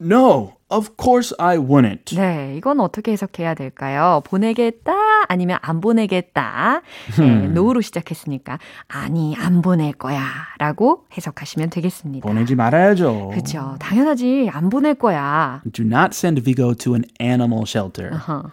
No, 0.00 0.52
of 0.68 0.90
course 1.00 1.34
I 1.38 1.56
wouldn't. 1.56 2.14
네, 2.14 2.54
이건 2.56 2.80
어떻게 2.80 3.12
해석해야 3.12 3.54
될까요? 3.54 4.22
보내겠다? 4.26 4.92
아니면 5.28 5.58
안 5.62 5.80
보내겠다? 5.80 6.82
네, 7.18 7.44
no로 7.46 7.80
시작했으니까, 7.80 8.58
아니, 8.88 9.34
안 9.36 9.62
보낼 9.62 9.92
거야. 9.92 10.22
라고 10.58 11.06
해석하시면 11.16 11.70
되겠습니다. 11.70 12.28
보내지 12.28 12.54
말아야죠. 12.54 13.30
그쵸. 13.34 13.76
당연하지. 13.80 14.50
안 14.52 14.68
보낼 14.68 14.94
거야. 14.94 15.62
Do 15.72 15.84
not 15.84 16.10
send 16.12 16.42
Vigo 16.42 16.74
to 16.74 16.94
an 16.94 17.04
animal 17.20 17.64
shelter. 17.66 18.10
Uh-huh. 18.12 18.50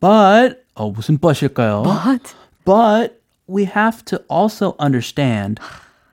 But, 0.00 0.62
어, 0.74 0.90
무슨 0.90 1.18
엇일까요? 1.20 1.82
But, 1.82 2.34
But 2.64 3.20
we 3.48 3.64
have 3.64 4.04
to 4.04 4.20
also 4.30 4.76
understand 4.78 5.60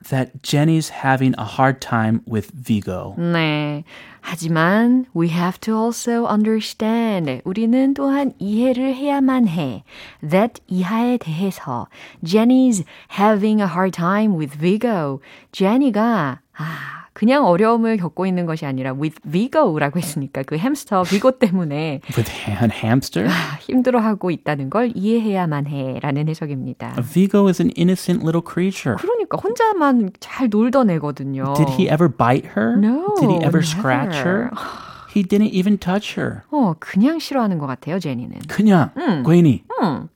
that 0.08 0.42
Jenny's 0.42 0.88
having 0.88 1.34
a 1.38 1.44
hard 1.44 1.80
time 1.80 2.22
with 2.26 2.50
Vigo. 2.52 3.14
네. 3.18 3.84
하지만 4.20 5.06
we 5.14 5.28
have 5.28 5.58
to 5.60 5.76
also 5.76 6.26
understand. 6.26 7.42
우리는 7.44 7.94
또한 7.94 8.32
이해를 8.38 8.94
해야만 8.94 9.48
해. 9.48 9.84
That 10.20 10.60
이하에 10.68 11.18
대해서 11.18 11.88
Jenny's 12.24 12.84
having 13.18 13.60
a 13.60 13.66
hard 13.66 13.92
time 13.92 14.36
with 14.36 14.58
Vigo. 14.58 15.20
제니가 15.52 16.40
아, 16.56 16.95
그냥 17.17 17.47
어려움을 17.47 17.97
겪고 17.97 18.27
있는 18.27 18.45
것이 18.45 18.67
아니라 18.67 18.93
with 18.93 19.19
Vigo라고 19.31 19.97
했으니까 19.97 20.43
그 20.43 20.55
햄스터 20.55 21.01
비고 21.01 21.39
때문에 21.39 22.01
With 22.15 22.31
a 22.47 22.69
hamster? 22.71 23.27
힘들어하고 23.61 24.29
있다는 24.29 24.69
걸 24.69 24.91
이해해야만 24.93 25.65
해라는 25.65 26.29
해석입니다. 26.29 26.93
Vigo 27.01 27.47
is 27.47 27.59
an 27.59 27.71
innocent 27.75 28.21
little 28.23 28.43
creature. 28.47 28.95
그러니까 29.01 29.39
혼자만 29.43 30.11
잘 30.19 30.49
놀던 30.49 30.91
애거든요. 30.91 31.55
Did 31.55 31.71
he 31.71 31.89
ever 31.91 32.07
bite 32.07 32.51
her? 32.55 32.77
No, 32.77 33.15
Did 33.19 33.31
he 33.31 33.37
ever 33.41 33.61
never. 33.61 33.65
scratch 33.65 34.17
her? 34.19 34.51
He 35.09 35.23
didn't 35.23 35.49
even 35.51 35.79
touch 35.79 36.19
her. 36.21 36.43
어, 36.51 36.75
그냥 36.77 37.17
싫어하는 37.17 37.57
것 37.57 37.65
같아요, 37.65 37.97
제니는. 37.97 38.41
그냥, 38.47 38.91
괜히. 39.25 39.63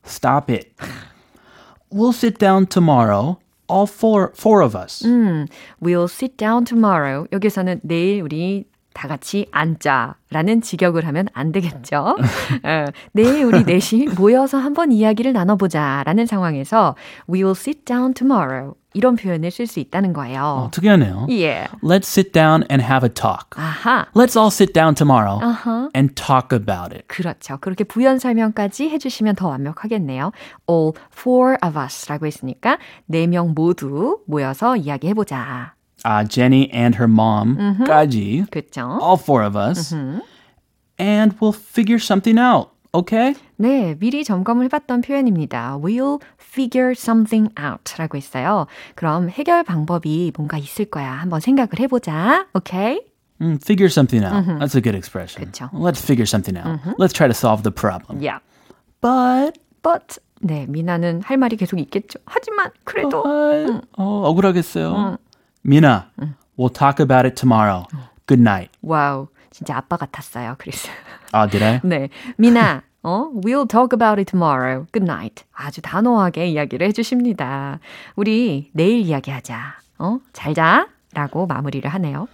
Stop 0.05 0.53
it. 0.53 0.69
We'll 1.91 2.13
sit 2.13 2.37
down 2.37 2.67
tomorrow, 2.67 3.39
all 3.71 3.87
four, 3.87 4.31
four 4.35 4.61
of 4.61 4.75
us. 4.75 5.01
We'll 5.81 6.09
sit 6.09 6.35
down 6.37 6.65
tomorrow. 6.65 7.25
여기서는 7.31 7.79
내일 7.83 8.21
우리 8.21 8.65
다 8.93 9.07
같이 9.07 9.47
앉자라는 9.51 10.61
직역을 10.61 11.07
하면 11.07 11.27
안 11.33 11.53
되겠죠. 11.53 12.17
어, 12.63 12.85
내일 13.13 13.45
우리 13.45 13.63
넷이 13.63 14.07
모여서 14.17 14.57
한번 14.57 14.91
이야기를 14.91 15.31
나눠보자라는 15.31 16.25
상황에서 16.25 16.95
We 17.29 17.41
will 17.41 17.55
sit 17.57 17.85
down 17.85 18.13
tomorrow. 18.13 18.75
이런 18.93 19.15
표현을 19.15 19.51
쓸 19.51 19.67
수 19.67 19.79
있다는 19.79 20.11
거예요. 20.13 20.41
어, 20.43 20.69
특이하네요. 20.71 21.27
Yeah. 21.29 21.69
Let's 21.81 22.07
sit 22.07 22.33
down 22.33 22.63
and 22.69 22.83
have 22.83 23.03
a 23.05 23.09
talk. 23.13 23.51
아하. 23.55 24.07
Let's 24.13 24.35
all 24.35 24.49
sit 24.51 24.73
down 24.73 24.95
tomorrow 24.95 25.39
아하. 25.41 25.89
and 25.95 26.13
talk 26.15 26.51
about 26.51 26.93
it. 26.93 27.07
그렇죠. 27.07 27.57
그렇게 27.61 27.83
부연 27.85 28.19
설명까지 28.19 28.89
해주시면 28.89 29.35
더 29.35 29.47
완벽하겠네요. 29.47 30.31
All 30.69 30.93
four 31.13 31.57
of 31.63 31.77
us라고 31.79 32.25
했으니까 32.25 32.77
네 33.05 33.27
명 33.27 33.53
모두 33.55 34.19
모여서 34.27 34.75
이야기해보자. 34.75 35.73
Uh, 36.03 36.23
Jenny 36.27 36.67
and 36.73 36.97
her 36.97 37.07
mom까지, 37.07 38.45
그렇죠. 38.49 38.97
all 39.01 39.17
four 39.17 39.43
of 39.45 39.55
us, 39.55 39.93
and 40.99 41.35
we'll 41.39 41.53
figure 41.53 41.99
something 41.99 42.39
out. 42.39 42.69
Okay? 42.93 43.35
네, 43.57 43.95
미리 43.99 44.23
점검을 44.25 44.65
해봤던 44.65 45.01
표현입니다. 45.01 45.77
We'll 45.81 46.19
figure 46.51 46.91
something 46.91 47.49
out 47.59 47.95
라고 47.97 48.17
했어요. 48.17 48.67
그럼 48.95 49.29
해결 49.29 49.63
방법이 49.63 50.33
뭔가 50.35 50.57
있을 50.57 50.85
거야. 50.85 51.11
한번 51.13 51.39
생각을 51.39 51.79
해보자. 51.79 52.47
오케이? 52.53 53.01
Mm, 53.39 53.57
figure 53.63 53.87
something 53.89 54.23
out. 54.25 54.45
That's 54.59 54.75
a 54.75 54.81
good 54.81 54.95
expression. 54.95 55.45
그쵸. 55.45 55.69
Let's 55.73 56.03
figure 56.03 56.27
something 56.27 56.57
out. 56.57 56.81
Let's 56.99 57.13
try 57.13 57.27
to 57.27 57.33
solve 57.33 57.63
the 57.63 57.71
problem. 57.71 58.21
Yeah. 58.21 58.39
But, 59.01 59.57
But 59.81 60.19
네, 60.41 60.65
미나는 60.67 61.21
할 61.23 61.37
말이 61.37 61.55
계속 61.55 61.79
있겠죠. 61.79 62.19
하지만 62.25 62.69
그래도 62.83 63.23
but, 63.23 63.87
어, 63.97 64.27
억울하겠어요. 64.29 65.17
미나, 65.63 66.09
we'll 66.57 66.73
talk 66.73 66.99
about 67.01 67.25
it 67.25 67.35
tomorrow. 67.35 67.85
Good 68.27 68.41
night. 68.41 68.69
와우, 68.81 69.27
진짜 69.49 69.77
아빠 69.77 69.97
같았어요. 69.97 70.55
그래서 70.59 70.89
아, 71.31 71.47
did 71.47 71.63
I? 71.63 71.79
네, 71.83 72.09
미나. 72.37 72.83
어, 73.02 73.30
we'll 73.34 73.66
talk 73.66 73.92
about 73.92 74.18
it 74.20 74.30
tomorrow. 74.30 74.86
Good 74.92 75.04
night. 75.04 75.44
아주 75.54 75.80
단호하게 75.80 76.48
이야기를 76.48 76.86
해주십니다. 76.88 77.78
우리 78.16 78.70
내일 78.72 79.00
이야기하자. 79.00 79.76
어, 79.98 80.18
잘 80.32 80.54
자. 80.54 80.88
라고 81.14 81.46
마무리를 81.46 81.88
하네요. 81.88 82.28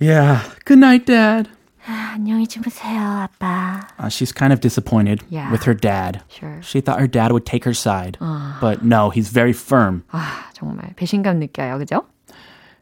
Yeah. 0.00 0.40
Good 0.64 0.78
night, 0.78 1.04
Dad. 1.06 1.48
안녕히 1.86 2.46
주무세요, 2.46 3.28
아빠. 3.28 3.86
Uh, 4.00 4.08
she's 4.08 4.32
kind 4.32 4.52
of 4.52 4.60
disappointed 4.60 5.22
Yeah. 5.28 5.50
with 5.52 5.64
her 5.68 5.74
dad. 5.76 6.22
Sure. 6.28 6.58
She 6.62 6.80
thought 6.80 6.98
her 6.98 7.06
dad 7.06 7.30
would 7.30 7.44
take 7.44 7.64
her 7.64 7.74
side. 7.74 8.16
But 8.60 8.82
no, 8.82 9.10
he's 9.10 9.28
very 9.28 9.52
firm. 9.52 10.02
아, 10.10 10.48
정말 10.54 10.94
배신감 10.96 11.38
느껴요. 11.38 11.76
그죠? 11.78 12.04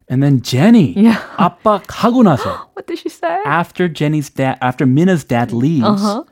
And 0.08 0.22
then 0.22 0.42
Jenny. 0.42 0.94
Yeah. 0.96 1.18
아빠 1.36 1.80
가고 1.86 2.22
나서. 2.22 2.70
What 2.76 2.86
did 2.86 2.98
she 2.98 3.08
say? 3.10 3.42
After 3.44 3.88
Jenny's 3.92 4.30
dad, 4.30 4.56
after 4.62 4.86
Minna's 4.86 5.24
dad 5.24 5.52
leaves. 5.52 5.84
Uh-huh. 5.84 6.24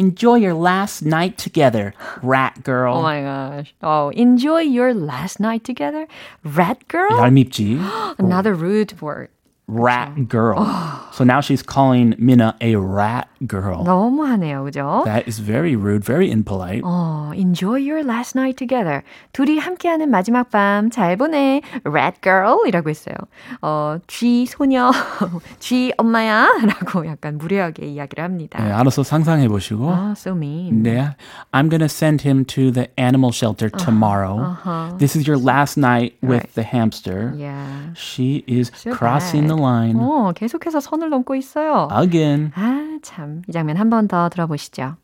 Enjoy 0.00 0.34
your 0.34 0.52
last 0.52 1.02
night 1.02 1.38
together, 1.38 1.94
rat 2.22 2.62
girl. 2.62 2.96
Oh 2.96 3.02
my 3.02 3.22
gosh. 3.22 3.74
Oh, 3.82 4.10
enjoy 4.10 4.60
your 4.60 4.92
last 4.92 5.40
night 5.40 5.64
together. 5.64 6.06
Rat 6.44 6.86
girl? 6.88 7.16
얄밉지? 7.16 7.80
Another 8.18 8.52
rude 8.52 9.00
word. 9.00 9.30
rat 9.68 10.28
girl. 10.28 10.64
So 11.12 11.24
now 11.24 11.40
she's 11.40 11.62
calling 11.62 12.14
Minna 12.18 12.56
a 12.60 12.76
rat 12.76 13.28
girl. 13.46 13.84
너무하네요. 13.84 14.64
그죠? 14.64 15.02
That 15.04 15.26
is 15.28 15.38
very 15.40 15.74
rude, 15.76 16.04
very 16.04 16.30
impolite. 16.30 16.82
어, 16.84 17.30
enjoy 17.34 17.80
your 17.80 18.02
last 18.04 18.36
night 18.38 18.56
together. 18.58 19.02
둘이 19.32 19.58
함께하는 19.58 20.10
마지막 20.10 20.50
밤 20.50 20.90
잘 20.90 21.16
보내. 21.16 21.60
Rat 21.84 22.20
girl 22.22 22.58
이라고 22.66 22.90
했어요. 22.90 23.14
어, 23.62 23.98
쥐 24.06 24.46
소녀, 24.46 24.90
쥐 25.58 25.92
엄마야 25.98 26.48
라고 26.62 27.06
약간 27.06 27.38
무례하게 27.38 27.86
이야기를 27.86 28.22
합니다. 28.24 28.62
네, 28.62 28.70
알아서 28.72 29.02
상상해 29.02 29.48
보시고. 29.48 29.90
아, 29.90 30.12
so 30.16 30.32
mean. 30.32 30.82
네, 30.82 31.14
I'm 31.52 31.68
gonna 31.70 31.86
send 31.88 32.26
him 32.26 32.44
to 32.46 32.70
the 32.72 32.88
animal 32.98 33.32
shelter 33.32 33.70
tomorrow. 33.70 34.56
This 34.98 35.16
is 35.16 35.26
your 35.28 35.38
last 35.42 35.78
night 35.78 36.14
with 36.22 36.36
Right. 36.46 36.54
the 36.54 36.64
hamster. 36.64 37.32
Yeah. 37.36 37.92
She 37.94 38.44
is 38.46 38.70
So 38.74 38.92
crossing 38.92 39.46
bad. 39.48 39.54
the 39.56 39.60
line 39.62 39.96
어, 39.98 40.32
계속해서 40.34 40.80
선을 40.80 41.10
넘고 41.10 41.34
있어요. 41.34 41.88
again. 41.92 42.52
아, 42.54 42.98
참. 43.02 43.29
이 43.48 43.52
장면 43.52 43.76
한 43.76 43.88
번 43.90 44.08
더 44.08 44.28
들어보시죠. 44.28 44.96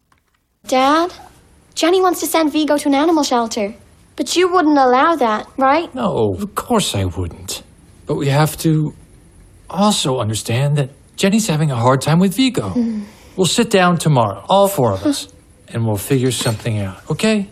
Dad, 0.68 1.12
Jenny 1.74 2.00
wants 2.00 2.20
to 2.20 2.26
send 2.26 2.52
Vigo 2.52 2.76
to 2.76 2.88
an 2.88 2.94
animal 2.94 3.24
shelter. 3.24 3.74
But 4.16 4.36
you 4.36 4.48
wouldn't 4.52 4.76
allow 4.78 5.16
that, 5.16 5.46
right? 5.56 5.92
No, 5.94 6.34
of 6.34 6.54
course 6.54 6.94
I 6.94 7.04
wouldn't. 7.06 7.62
But 8.06 8.16
we 8.16 8.28
have 8.28 8.56
to 8.58 8.92
also 9.70 10.20
understand 10.20 10.76
that 10.76 10.90
Jenny's 11.16 11.46
having 11.48 11.70
a 11.70 11.76
hard 11.76 12.00
time 12.02 12.18
with 12.20 12.34
Vigo. 12.36 12.72
we'll 13.36 13.46
sit 13.46 13.70
down 13.70 13.96
tomorrow, 13.96 14.44
all 14.48 14.68
four 14.68 14.92
of 14.92 15.04
us, 15.06 15.28
and 15.68 15.86
we'll 15.86 15.96
figure 15.96 16.30
something 16.30 16.78
out, 16.78 16.98
okay? 17.10 17.48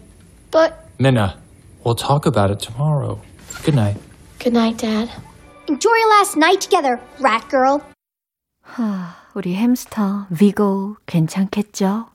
But 0.51 0.85
Minna, 0.99 1.39
we'll 1.85 1.95
talk 1.95 2.27
about 2.27 2.51
it 2.51 2.61
tomorrow. 2.61 3.21
Good 3.65 3.75
night. 3.75 3.97
good 4.39 4.53
night, 4.53 4.77
Dad. 4.79 5.09
Enjoy 5.67 5.95
your 5.97 6.11
last 6.19 6.37
night 6.37 6.61
together, 6.61 7.01
rat 7.21 7.49
girl. 7.49 7.81
하, 9.35 9.35
우리 9.35 9.55
햄스터 9.57 10.27
비고 10.37 10.97
괜찮겠죠? 11.07 12.07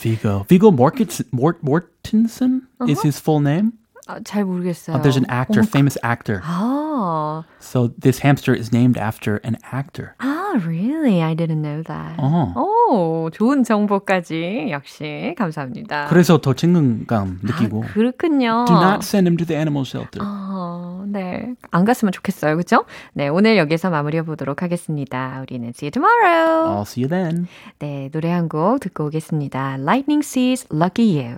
Vigo. 0.00 0.44
Vigo 0.48 0.70
Mortensen, 0.70 1.26
Mort, 1.32 1.58
Mortensen 1.62 2.62
is 2.88 3.02
his 3.02 3.18
full 3.20 3.40
name. 3.40 3.72
아, 4.06 4.20
잘 4.24 4.44
모르겠어요. 4.44 4.96
Uh, 4.96 5.02
there's 5.02 5.16
an 5.18 5.26
actor, 5.28 5.62
famous 5.62 5.98
actor. 6.02 6.40
아, 6.44 7.44
So 7.60 7.88
this 7.98 8.20
hamster 8.20 8.54
is 8.54 8.72
named 8.72 8.96
after 8.96 9.36
an 9.44 9.58
actor. 9.72 10.14
아, 10.18 10.31
Really? 10.65 11.21
I 11.21 11.35
didn't 11.35 11.61
know 11.61 11.83
that. 11.83 12.15
어. 12.17 12.53
오, 12.89 13.29
좋은 13.31 13.63
정보까지 13.63 14.67
역시 14.69 15.33
감사합니다. 15.37 16.07
그래서 16.07 16.39
더 16.39 16.53
친근감 16.53 17.39
느끼고. 17.43 17.83
아, 17.83 17.87
그렇군요. 17.93 18.65
Do 18.67 18.75
not 18.75 18.99
send 19.01 19.27
him 19.27 19.37
to 19.37 19.45
the 19.45 19.57
animal 19.57 19.83
shelter. 19.85 20.25
어, 20.25 21.03
네. 21.07 21.53
안 21.71 21.85
갔으면 21.85 22.11
좋겠어요. 22.11 22.57
그죠? 22.57 22.85
네, 23.13 23.27
오늘 23.27 23.57
여기서 23.57 23.89
마무리해 23.89 24.23
보도록 24.23 24.61
하겠습니다. 24.61 25.39
우리는 25.41 25.69
see 25.69 25.87
you 25.87 25.91
tomorrow. 25.91 26.77
I'll 26.77 26.85
see 26.87 27.03
you 27.03 27.09
then. 27.09 27.47
네, 27.79 28.09
노래 28.11 28.31
한 28.31 28.47
곡 28.49 28.79
듣고 28.81 29.05
오겠습니다. 29.05 29.77
Lightning 29.79 30.23
Seas 30.25 30.67
Lucky 30.71 31.17
You. 31.17 31.37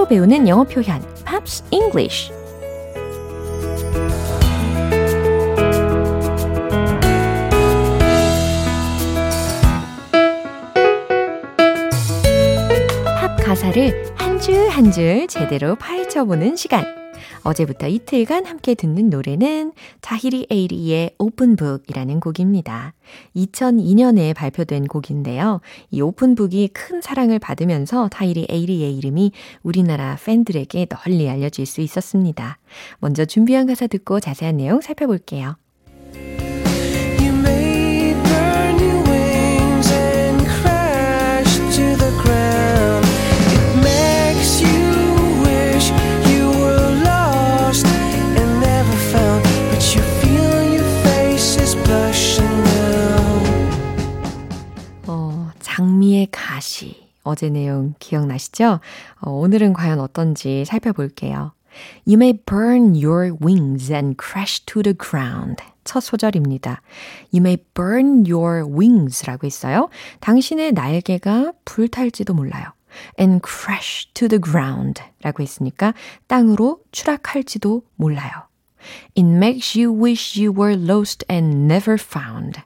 팝으로 0.00 0.06
배우는 0.06 0.48
영어 0.48 0.64
표현 0.64 1.02
Pops 1.24 1.64
English 1.70 2.32
팝 13.20 13.36
가사를 13.44 14.14
한 14.16 14.38
줄 14.40 14.68
한 14.70 14.90
줄 14.92 15.26
제대로 15.28 15.76
파헤쳐보는 15.76 16.56
시간 16.56 16.84
어제부터 17.42 17.88
이틀간 17.88 18.44
함께 18.44 18.74
듣는 18.74 19.10
노래는 19.10 19.72
타히티 20.00 20.46
에이티의 20.50 21.14
Open 21.18 21.45
Book이라는 21.45 22.20
곡입니다. 22.20 22.94
2002년에 23.34 24.34
발표된 24.34 24.86
곡인데요. 24.86 25.60
이 25.90 26.00
오픈북이 26.00 26.68
큰 26.68 27.00
사랑을 27.00 27.38
받으면서 27.38 28.08
타히리 28.08 28.46
에이리의 28.50 28.96
이름이 28.96 29.32
우리나라 29.62 30.16
팬들에게 30.22 30.86
널리 30.86 31.28
알려질 31.28 31.66
수 31.66 31.80
있었습니다. 31.80 32.58
먼저 32.98 33.24
준비한 33.24 33.66
가사 33.66 33.86
듣고 33.86 34.20
자세한 34.20 34.58
내용 34.58 34.80
살펴볼게요. 34.80 35.56
어제 57.30 57.48
내용 57.48 57.94
기억나시죠? 58.00 58.80
어, 59.20 59.30
오늘은 59.30 59.72
과연 59.72 60.00
어떤지 60.00 60.64
살펴볼게요. 60.64 61.52
You 62.04 62.16
may 62.16 62.32
burn 62.32 62.96
your 62.96 63.36
wings 63.40 63.92
and 63.92 64.16
crash 64.20 64.66
to 64.66 64.82
the 64.82 64.96
ground. 64.98 65.62
첫 65.84 66.00
소절입니다. 66.00 66.82
You 67.32 67.40
may 67.40 67.56
burn 67.74 68.24
your 68.28 68.66
wings 68.66 69.24
라고 69.24 69.46
했어요. 69.46 69.88
당신의 70.18 70.72
날개가 70.72 71.52
불탈지도 71.64 72.34
몰라요. 72.34 72.72
and 73.20 73.40
crash 73.46 74.08
to 74.14 74.26
the 74.26 74.40
ground 74.40 75.00
라고 75.22 75.44
했으니까 75.44 75.94
땅으로 76.26 76.80
추락할지도 76.90 77.84
몰라요. 77.94 78.32
It 79.16 79.22
makes 79.24 79.78
you 79.78 79.92
wish 79.92 80.36
you 80.36 80.52
were 80.52 80.74
lost 80.74 81.24
and 81.30 81.72
never 81.72 81.94
found. 81.94 82.62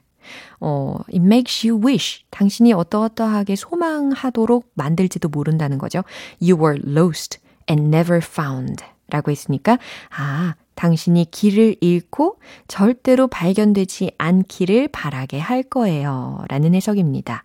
어, 0.67 0.97
it 1.09 1.19
makes 1.19 1.67
you 1.67 1.79
wish. 1.79 2.25
당신이 2.31 2.73
어떠어떠하게 2.73 3.55
소망하도록 3.55 4.71
만들지도 4.73 5.29
모른다는 5.29 5.77
거죠. 5.77 6.01
You 6.41 6.59
were 6.59 6.81
lost 6.83 7.37
and 7.69 7.95
never 7.95 8.17
found. 8.17 8.83
라고 9.07 9.29
했으니까, 9.29 9.77
아, 10.17 10.55
당신이 10.73 11.29
길을 11.29 11.75
잃고 11.81 12.39
절대로 12.67 13.27
발견되지 13.27 14.13
않기를 14.17 14.87
바라게 14.87 15.37
할 15.37 15.61
거예요. 15.61 16.43
라는 16.49 16.73
해석입니다. 16.73 17.43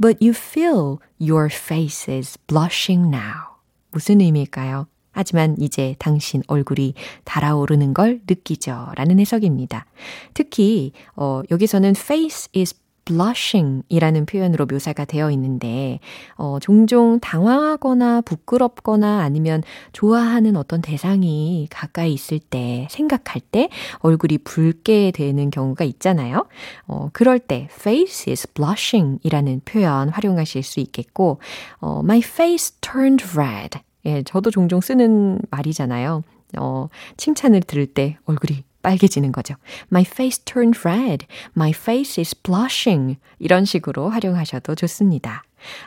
But 0.00 0.24
you 0.24 0.30
feel 0.30 0.98
your 1.20 1.48
face 1.52 2.14
is 2.14 2.38
blushing 2.46 3.08
now. 3.08 3.58
무슨 3.90 4.20
의미일까요? 4.20 4.86
하지만 5.14 5.56
이제 5.58 5.96
당신 5.98 6.42
얼굴이 6.46 6.94
달아오르는 7.24 7.94
걸 7.94 8.20
느끼죠. 8.28 8.88
라는 8.96 9.18
해석입니다. 9.18 9.86
특히, 10.34 10.92
어, 11.16 11.42
여기서는 11.50 11.90
face 11.90 12.50
is 12.54 12.74
blushing 13.04 13.82
이라는 13.88 14.26
표현으로 14.26 14.66
묘사가 14.66 15.04
되어 15.04 15.30
있는데, 15.32 16.00
어, 16.36 16.58
종종 16.60 17.20
당황하거나 17.20 18.22
부끄럽거나 18.22 19.20
아니면 19.20 19.62
좋아하는 19.92 20.56
어떤 20.56 20.80
대상이 20.80 21.68
가까이 21.70 22.12
있을 22.12 22.38
때, 22.38 22.88
생각할 22.90 23.40
때 23.40 23.68
얼굴이 23.98 24.38
붉게 24.38 25.12
되는 25.12 25.50
경우가 25.50 25.84
있잖아요. 25.84 26.46
어, 26.86 27.10
그럴 27.12 27.38
때 27.38 27.68
face 27.70 28.30
is 28.32 28.46
blushing 28.52 29.18
이라는 29.22 29.60
표현 29.64 30.08
활용하실 30.08 30.62
수 30.62 30.80
있겠고, 30.80 31.40
어, 31.80 32.00
my 32.02 32.20
face 32.20 32.76
turned 32.80 33.24
red. 33.36 33.80
예, 34.06 34.22
저도 34.22 34.50
종종 34.50 34.80
쓰는 34.80 35.38
말이잖아요. 35.50 36.22
어, 36.58 36.88
칭찬을 37.16 37.60
들을 37.62 37.86
때 37.86 38.16
얼굴이 38.26 38.62
빨개지는 38.82 39.32
거죠. 39.32 39.54
My 39.90 40.02
face 40.06 40.44
turned 40.44 40.78
red. 40.86 41.26
My 41.56 41.70
face 41.70 42.20
is 42.20 42.34
blushing. 42.42 43.16
이런 43.38 43.64
식으로 43.64 44.08
활용하셔도 44.10 44.74
좋습니다. 44.74 45.42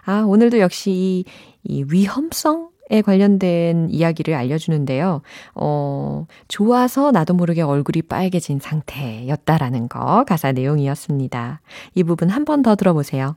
아, 0.06 0.22
오늘도 0.22 0.60
역시 0.60 0.92
이, 0.92 1.26
이 1.64 1.86
위험성 1.90 2.70
에 2.90 3.02
관련된 3.02 3.90
이야기를 3.90 4.34
알려주는데요. 4.34 5.22
어, 5.56 6.26
좋아서 6.48 7.12
나도 7.12 7.34
모르게 7.34 7.62
얼굴이 7.62 8.04
빨개진 8.04 8.60
상태였다라는 8.60 9.90
거 9.90 10.24
가사 10.26 10.54
내용이었습니다. 10.54 11.60
이 11.96 12.04
부분 12.04 12.30
한 12.30 12.46
번 12.46 12.62
더 12.62 12.76
들어보세요. 12.78 13.36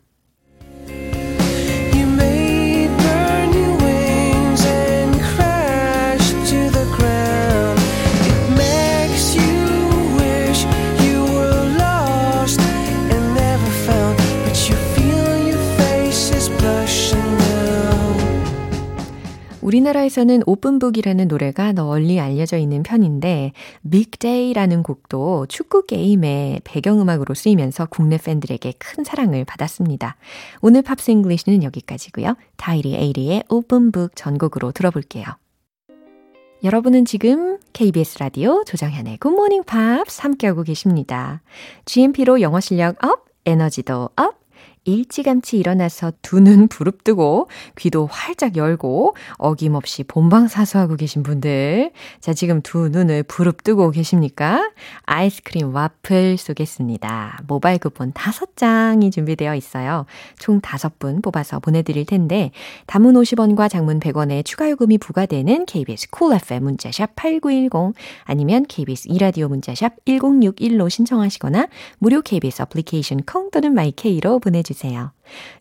우리나라에서는 19.81 20.43
Open 20.47 20.69
Book이라는 20.69 21.29
노래가 21.29 21.73
널리 21.73 22.21
알려져 22.21 22.57
있는 22.57 22.83
편인데 22.83 23.53
Big 23.91 24.14
Day라는 24.14 24.83
곡도 24.83 25.47
축구 25.47 25.87
게임의 25.87 26.63
배경음악으로 26.65 27.35
쓰이면서 27.35 27.87
국내 27.87 28.19
팬들에게 28.19 28.75
큰 28.79 29.05
사랑을 29.05 29.45
받았습니다. 29.45 30.17
오늘 30.61 30.83
Pops 30.83 31.11
English는 31.13 31.63
여기까지고요. 31.63 32.37
타히티 32.57 32.95
에이티의 32.95 33.45
Open 33.49 33.83
Book 33.83 34.17
전곡으로 34.17 34.73
들어볼게요. 34.73 35.25
여러분은 36.63 37.05
지금 37.07 37.59
KBS 37.73 38.19
라디오 38.19 38.65
조정현의 38.65 39.19
굿모닝 39.19 39.65
팝스 39.65 40.21
함께하고 40.21 40.63
계십니다. 40.63 41.43
GMP로 41.87 42.41
영어 42.43 42.61
실력 42.61 43.03
up, 43.05 43.25
에너지도 43.47 44.11
up, 44.17 44.40
일찌감치 44.85 45.57
일어나서 45.59 46.13
두 46.23 46.41
눈 46.41 46.69
부릅뜨고 46.69 47.49
귀도 47.77 48.07
활짝 48.07 48.57
열고 48.57 49.15
어김없이 49.37 50.05
본방사수하고 50.05 50.97
계신 50.97 51.23
분들. 51.23 51.93
자, 52.21 52.33
지금 52.33 52.63
두 52.63 52.89
눈을 52.89 53.25
부릅뜨고 53.25 53.91
계십니까? 53.91 54.71
아이스크림 55.05 55.75
와플 55.75 56.39
쏘겠습니다. 56.39 57.41
모바일 57.47 57.79
쿠폰 57.79 58.13
다섯 58.15 58.57
장이 58.57 59.11
준비되어 59.11 59.55
있어요. 59.55 60.07
총 60.39 60.61
다섯 60.61 60.99
분 60.99 61.21
뽑아서 61.21 61.59
보내드릴 61.61 62.07
텐데 62.07 62.53
단문 62.87 63.15
50원과 63.17 63.69
장문 63.69 64.01
100원의 64.01 64.45
추가 64.47 64.71
요금이 64.71 64.97
부과되는 64.99 65.67
KBS 65.67 66.09
쿨 66.11 66.29
cool 66.31 66.41
FM 66.43 66.65
문자샵 66.65 67.17
8910 67.17 67.95
아니면 68.25 68.65
KBS 68.67 69.09
이라디오 69.11 69.49
문자샵 69.49 70.05
1061로 70.07 70.89
신청하시거나 70.89 71.69
무료 71.99 72.23
KBS 72.23 72.63
애플리케이션 72.63 73.21
콩 73.27 73.51
또는 73.51 73.75
마이케이로 73.75 74.39
보내주세요. 74.39 74.70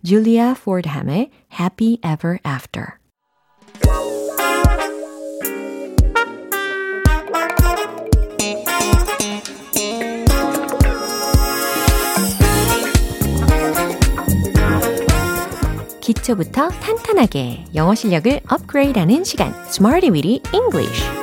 줄리아 0.04 0.54
포드함의 0.54 1.32
Happy 1.60 1.98
Ever 2.04 2.38
After 2.46 3.00
기초부터 16.02 16.70
탄탄하게 16.70 17.66
영어 17.76 17.94
실력을 17.94 18.40
업그레이드하는 18.50 19.24
시간 19.24 19.54
Smarty 19.68 20.12
Weedy 20.12 20.42
English 20.54 21.19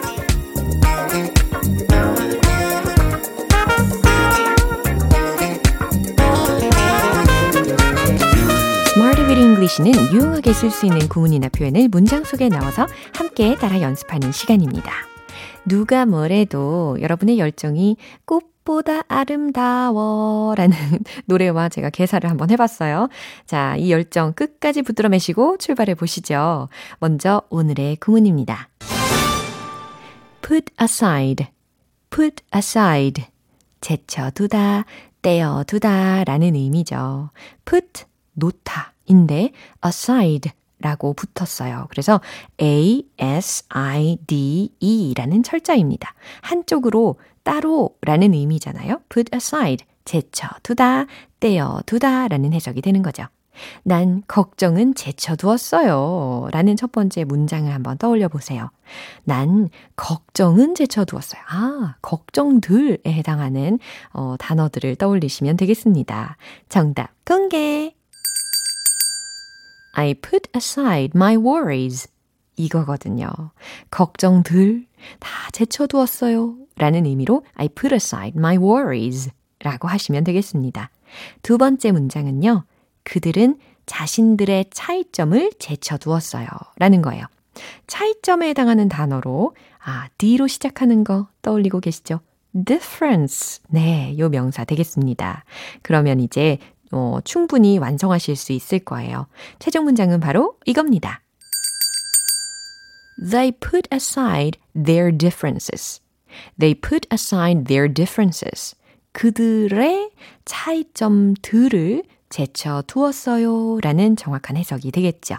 English는 9.67 10.13
유용하게 10.13 10.53
쓸 10.53 10.71
수 10.71 10.87
있는 10.87 11.09
구문이나 11.09 11.49
표현을 11.49 11.89
문장 11.89 12.23
속에 12.23 12.49
넣어서 12.49 12.87
함께 13.13 13.57
따라 13.57 13.81
연습하는 13.81 14.31
시간입니다. 14.31 14.93
누가 15.65 16.07
뭐래도 16.07 16.97
여러분의 17.01 17.41
열정이 17.41 17.97
꽃보다 18.25 19.03
아름다워 19.09 20.55
라는 20.55 20.77
노래와 21.27 21.69
제가 21.69 21.91
개사를 21.91 22.29
한번 22.31 22.51
해봤어요. 22.51 23.09
자, 23.45 23.75
이 23.77 23.91
열정 23.91 24.33
끝까지 24.35 24.83
붙들어 24.83 25.09
매시고 25.09 25.59
출발해 25.59 25.95
보시죠. 25.95 26.69
먼저 27.01 27.43
오늘의 27.51 27.97
구문입니다. 27.97 28.69
put 30.43 30.73
aside, 30.81 31.47
put 32.11 32.45
aside. 32.55 33.25
제쳐두다, 33.81 34.85
떼어두다 35.23 36.23
라는 36.25 36.55
의미죠. 36.55 37.31
put, 37.65 38.05
놓다 38.35 38.96
인데 39.07 39.53
aside 39.85 40.53
라고 40.79 41.15
붙었어요. 41.15 41.87
그래서 41.89 42.21
A-S-I-D-E 42.61 43.15
라는 45.17 45.43
철자입니다. 45.43 46.15
한쪽으로 46.43 47.19
따로 47.43 47.97
라는 48.03 48.35
의미잖아요. 48.35 49.01
put 49.09 49.31
aside, 49.35 49.87
제쳐두다, 50.05 51.07
떼어두다 51.41 52.29
라는 52.29 52.53
해석이 52.53 52.83
되는 52.83 53.03
거죠. 53.03 53.25
난 53.85 54.23
걱정은 54.29 54.95
제쳐두었어요. 54.95 56.49
라는 56.53 56.77
첫 56.77 56.93
번째 56.93 57.25
문장을 57.25 57.73
한번 57.73 57.97
떠올려 57.97 58.29
보세요. 58.29 58.71
난 59.25 59.71
걱정은 59.97 60.75
제쳐두었어요. 60.75 61.41
아, 61.49 61.95
걱정들에 62.03 62.99
해당하는 63.07 63.79
어, 64.13 64.37
단어들을 64.39 64.97
떠올리시면 64.97 65.57
되겠습니다. 65.57 66.37
정답 66.69 67.13
공개! 67.25 67.96
I 69.97 70.13
put 70.15 70.49
aside 70.55 71.13
my 71.15 71.37
worries. 71.37 72.09
이거거든요. 72.57 73.29
걱정들 73.91 74.87
다 75.19 75.31
제쳐두었어요. 75.53 76.57
라는 76.77 77.07
의미로 77.07 77.45
I 77.55 77.69
put 77.69 77.95
aside 77.95 78.39
my 78.39 78.59
worries 78.59 79.31
라고 79.61 79.89
하시면 79.89 80.25
되겠습니다. 80.25 80.91
두 81.43 81.57
번째 81.57 81.93
문장은요. 81.93 82.65
그들은 83.05 83.59
자신들의 83.87 84.67
차이점을 84.71 85.53
제쳐두었어요. 85.59 86.47
라는 86.79 87.01
거예요. 87.01 87.25
차이점에 87.87 88.51
해당하는 88.51 88.89
단어로 88.89 89.55
아, 89.83 90.09
D로 90.19 90.47
시작하는 90.47 91.05
거 91.05 91.29
떠올리고 91.41 91.81
계시죠? 91.81 92.21
difference. 92.65 93.63
네, 93.69 94.15
요 94.19 94.29
명사 94.29 94.65
되겠습니다. 94.65 95.45
그러면 95.83 96.21
이제 96.21 96.59
어, 96.93 97.19
충분히 97.25 97.79
완성하실 97.79 98.37
수 98.37 98.53
있을 98.53 98.81
거예요. 98.81 99.27
최종 99.59 99.85
문장은 99.85 100.21
바로 100.21 100.57
이겁니다. 100.65 101.21
They 103.19 103.53
put 103.53 103.89
aside 103.93 104.59
their 104.75 105.17
differences. 105.17 106.01
They 106.59 106.79
put 106.79 107.09
aside 107.13 107.65
their 107.65 107.93
differences. 107.93 108.77
그들의 109.13 110.11
차이점들을 110.45 112.03
제쳐 112.29 112.83
두었어요. 112.87 113.79
라는 113.81 114.17
정확한 114.17 114.57
해석이 114.57 114.91
되겠죠. 114.91 115.37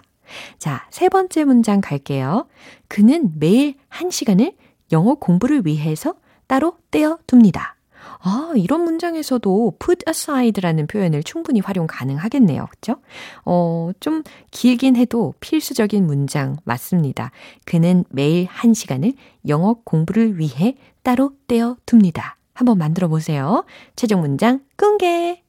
자, 0.57 0.88
세 0.89 1.10
번째 1.10 1.45
문장 1.45 1.79
갈게요. 1.81 2.47
그는 2.88 3.33
매일 3.38 3.75
한 3.88 4.10
시간을 4.10 4.53
영어 4.91 5.15
공부를 5.15 5.65
위해서 5.65 6.15
따로 6.47 6.77
떼어 6.91 7.19
둡니다. 7.31 7.76
아, 8.19 8.53
이런 8.56 8.82
문장에서도 8.82 9.77
put 9.80 10.03
aside라는 10.08 10.88
표현을 10.88 11.23
충분히 11.23 11.60
활용 11.60 11.88
가능하겠네요. 11.88 12.67
그죠? 12.69 12.95
어, 13.45 13.91
좀 13.99 14.23
길긴 14.51 14.95
해도 14.95 15.34
필수적인 15.39 16.06
문장 16.06 16.58
맞습니다. 16.63 17.32
그는 17.65 18.03
매일 18.10 18.45
한 18.47 18.73
시간을 18.73 19.13
영어 19.47 19.75
공부를 19.84 20.39
위해 20.39 20.75
따로 21.03 21.32
떼어 21.47 21.77
둡니다. 21.91 22.38
한번 22.53 22.77
만들어 22.77 23.08
보세요. 23.08 23.65
최종 23.95 24.21
문장 24.21 24.62
공개! 24.77 25.43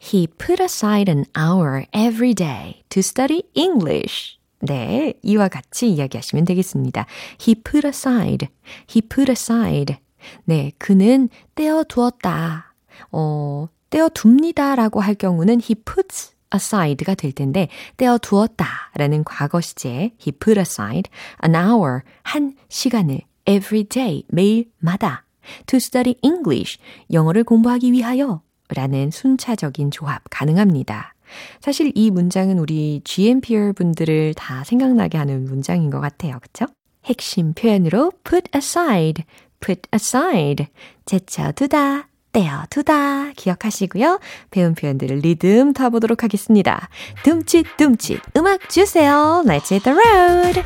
He 0.00 0.26
put 0.26 0.62
aside 0.62 1.10
an 1.10 1.24
hour 1.36 1.84
every 1.92 2.34
day 2.34 2.82
to 2.90 3.00
study 3.00 3.42
English. 3.54 4.38
네, 4.60 5.14
이와 5.22 5.48
같이 5.48 5.90
이야기하시면 5.90 6.44
되겠습니다. 6.44 7.06
He 7.40 7.54
put 7.54 7.86
aside, 7.86 8.48
he 8.88 9.02
put 9.02 9.30
aside. 9.30 9.96
네, 10.44 10.72
그는 10.78 11.28
떼어두었다. 11.54 12.74
어, 13.12 13.68
떼어둡니다 13.90 14.74
라고 14.74 15.00
할 15.00 15.14
경우는 15.14 15.60
he 15.60 15.74
puts 15.74 16.34
aside가 16.54 17.14
될 17.14 17.32
텐데 17.32 17.68
떼어두었다 17.96 18.66
라는 18.94 19.24
과거 19.24 19.60
시제 19.60 20.12
he 20.20 20.32
put 20.32 20.58
aside 20.58 21.10
an 21.44 21.54
hour, 21.54 22.00
한 22.22 22.54
시간을 22.68 23.20
every 23.46 23.84
day, 23.84 24.24
매일마다 24.28 25.24
to 25.66 25.76
study 25.76 26.16
English, 26.22 26.78
영어를 27.12 27.44
공부하기 27.44 27.92
위하여 27.92 28.42
라는 28.68 29.10
순차적인 29.10 29.90
조합 29.92 30.22
가능합니다. 30.30 31.14
사실 31.60 31.92
이 31.94 32.10
문장은 32.10 32.58
우리 32.58 33.00
GMPR 33.04 33.72
분들을 33.72 34.34
다 34.34 34.64
생각나게 34.64 35.18
하는 35.18 35.44
문장인 35.44 35.90
것 35.90 36.00
같아요. 36.00 36.38
그쵸? 36.40 36.66
핵심 37.04 37.52
표현으로 37.52 38.12
put 38.24 38.50
aside, 38.54 39.24
put 39.66 39.82
aside, 39.92 40.68
제쳐두다, 41.06 42.06
떼어두다 42.30 43.32
기억하시고요. 43.34 44.20
배운 44.52 44.76
표현들을 44.76 45.16
리듬 45.18 45.72
타보도록 45.72 46.22
하겠습니다. 46.22 46.88
둠칫둠칫 47.24 48.20
음악 48.36 48.68
주세요. 48.68 49.42
Let's 49.44 49.72
hit 49.72 49.82
the 49.82 49.98
road. 49.98 50.62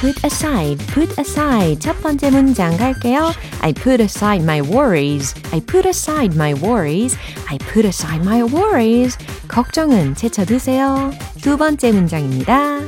put 0.00 0.18
aside, 0.24 0.84
put 0.92 1.14
aside. 1.20 1.78
첫 1.78 2.00
번째 2.00 2.30
문장 2.30 2.76
갈게요. 2.76 3.32
I 3.60 3.72
put 3.72 4.02
aside 4.02 4.42
my 4.42 4.60
worries. 4.62 5.34
I 5.52 5.60
put 5.60 5.86
aside 5.86 6.34
my 6.34 6.54
worries. 6.54 7.16
I 7.48 7.58
put 7.58 7.86
aside 7.86 8.22
my 8.22 8.42
worries. 8.42 9.18
걱정은 9.46 10.14
제쳐두세요. 10.16 11.12
두 11.42 11.56
번째 11.58 11.92
문장입니다. 11.92 12.80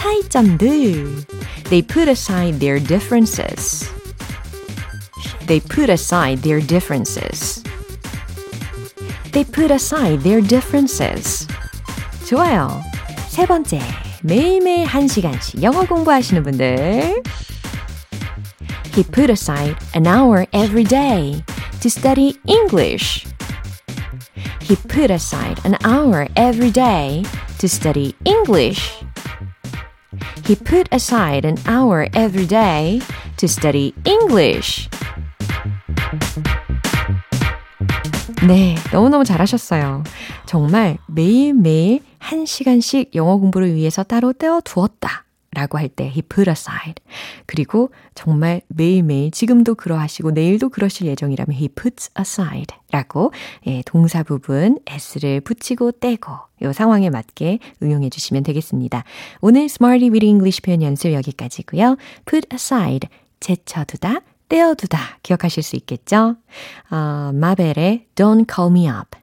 차이점들. 0.00 1.24
They 1.64 1.82
put 1.82 2.08
aside 2.08 2.58
their 2.58 2.78
differences. 2.78 3.90
They 5.46 5.60
put 5.60 5.90
aside 5.90 6.42
their 6.42 6.60
differences. 6.60 7.62
They 9.32 9.44
put 9.44 9.70
aside 9.70 10.22
their 10.22 10.40
differences. 10.40 11.46
좋아요. 12.26 12.82
세 13.28 13.46
번째. 13.46 13.80
매일매일 14.22 14.86
한 14.86 15.06
시간씩 15.06 15.62
영어 15.62 15.84
공부하시는 15.84 16.42
분들. 16.42 17.22
He 18.94 19.04
put 19.04 19.30
aside 19.30 19.76
an 19.94 20.06
hour 20.06 20.46
every 20.52 20.84
day 20.84 21.44
to 21.80 21.88
study 21.88 22.38
English. 22.46 23.26
He 24.62 24.74
put 24.88 25.12
aside 25.12 25.60
an 25.64 25.76
hour 25.84 26.26
every 26.34 26.72
day 26.72 27.22
to 27.58 27.68
study 27.68 28.16
English. 28.24 29.04
He 30.51 30.57
put 30.57 30.89
aside 30.91 31.45
an 31.45 31.55
hour 31.65 32.09
every 32.13 32.45
day 32.45 32.99
to 33.37 33.47
study 33.47 33.93
English. 34.03 34.89
네, 38.45 38.75
너무너무 38.91 39.23
잘하셨어요. 39.23 40.03
정말 40.45 40.97
매일매일 41.07 42.01
한 42.19 42.45
시간씩 42.45 43.15
영어 43.15 43.37
공부를 43.37 43.75
위해서 43.75 44.03
따로 44.03 44.33
떼어 44.33 44.59
두었다. 44.59 45.23
라고 45.53 45.77
할 45.77 45.89
때 45.89 46.05
he 46.05 46.21
put 46.21 46.49
aside. 46.49 46.95
그리고 47.45 47.91
정말 48.15 48.61
매일매일 48.69 49.31
지금도 49.31 49.75
그러하시고 49.75 50.31
내일도 50.31 50.69
그러실 50.69 51.07
예정이라면 51.07 51.53
he 51.55 51.67
puts 51.67 52.09
aside 52.17 52.77
라고 52.91 53.31
예, 53.67 53.81
동사 53.85 54.23
부분 54.23 54.79
s를 54.87 55.41
붙이고 55.41 55.91
떼고 55.91 56.31
요 56.63 56.73
상황에 56.73 57.09
맞게 57.09 57.59
응용해 57.83 58.09
주시면 58.09 58.43
되겠습니다. 58.43 59.03
오늘 59.41 59.63
Smarty 59.63 60.09
with 60.09 60.25
English 60.25 60.61
표현 60.61 60.81
연습 60.81 61.11
여기까지고요. 61.11 61.97
put 62.25 62.47
aside 62.53 63.09
제쳐두다 63.39 64.21
떼어두다 64.47 65.19
기억하실 65.23 65.63
수 65.63 65.75
있겠죠? 65.77 66.35
어, 66.91 67.31
마벨의 67.33 68.07
Don't 68.15 68.45
Call 68.53 68.71
Me 68.71 68.87
Up 68.89 69.20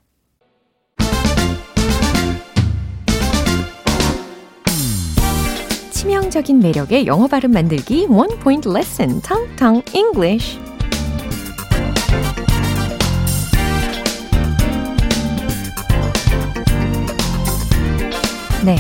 치명적인 6.09 6.61
매력의 6.61 7.07
영어 7.07 7.27
발음 7.27 7.51
만들기 7.51 8.07
Point 8.43 8.67
Lesson 8.67 9.21
Tong 9.21 9.57
Tong 9.57 9.95
English 9.95 10.59
네. 18.65 18.79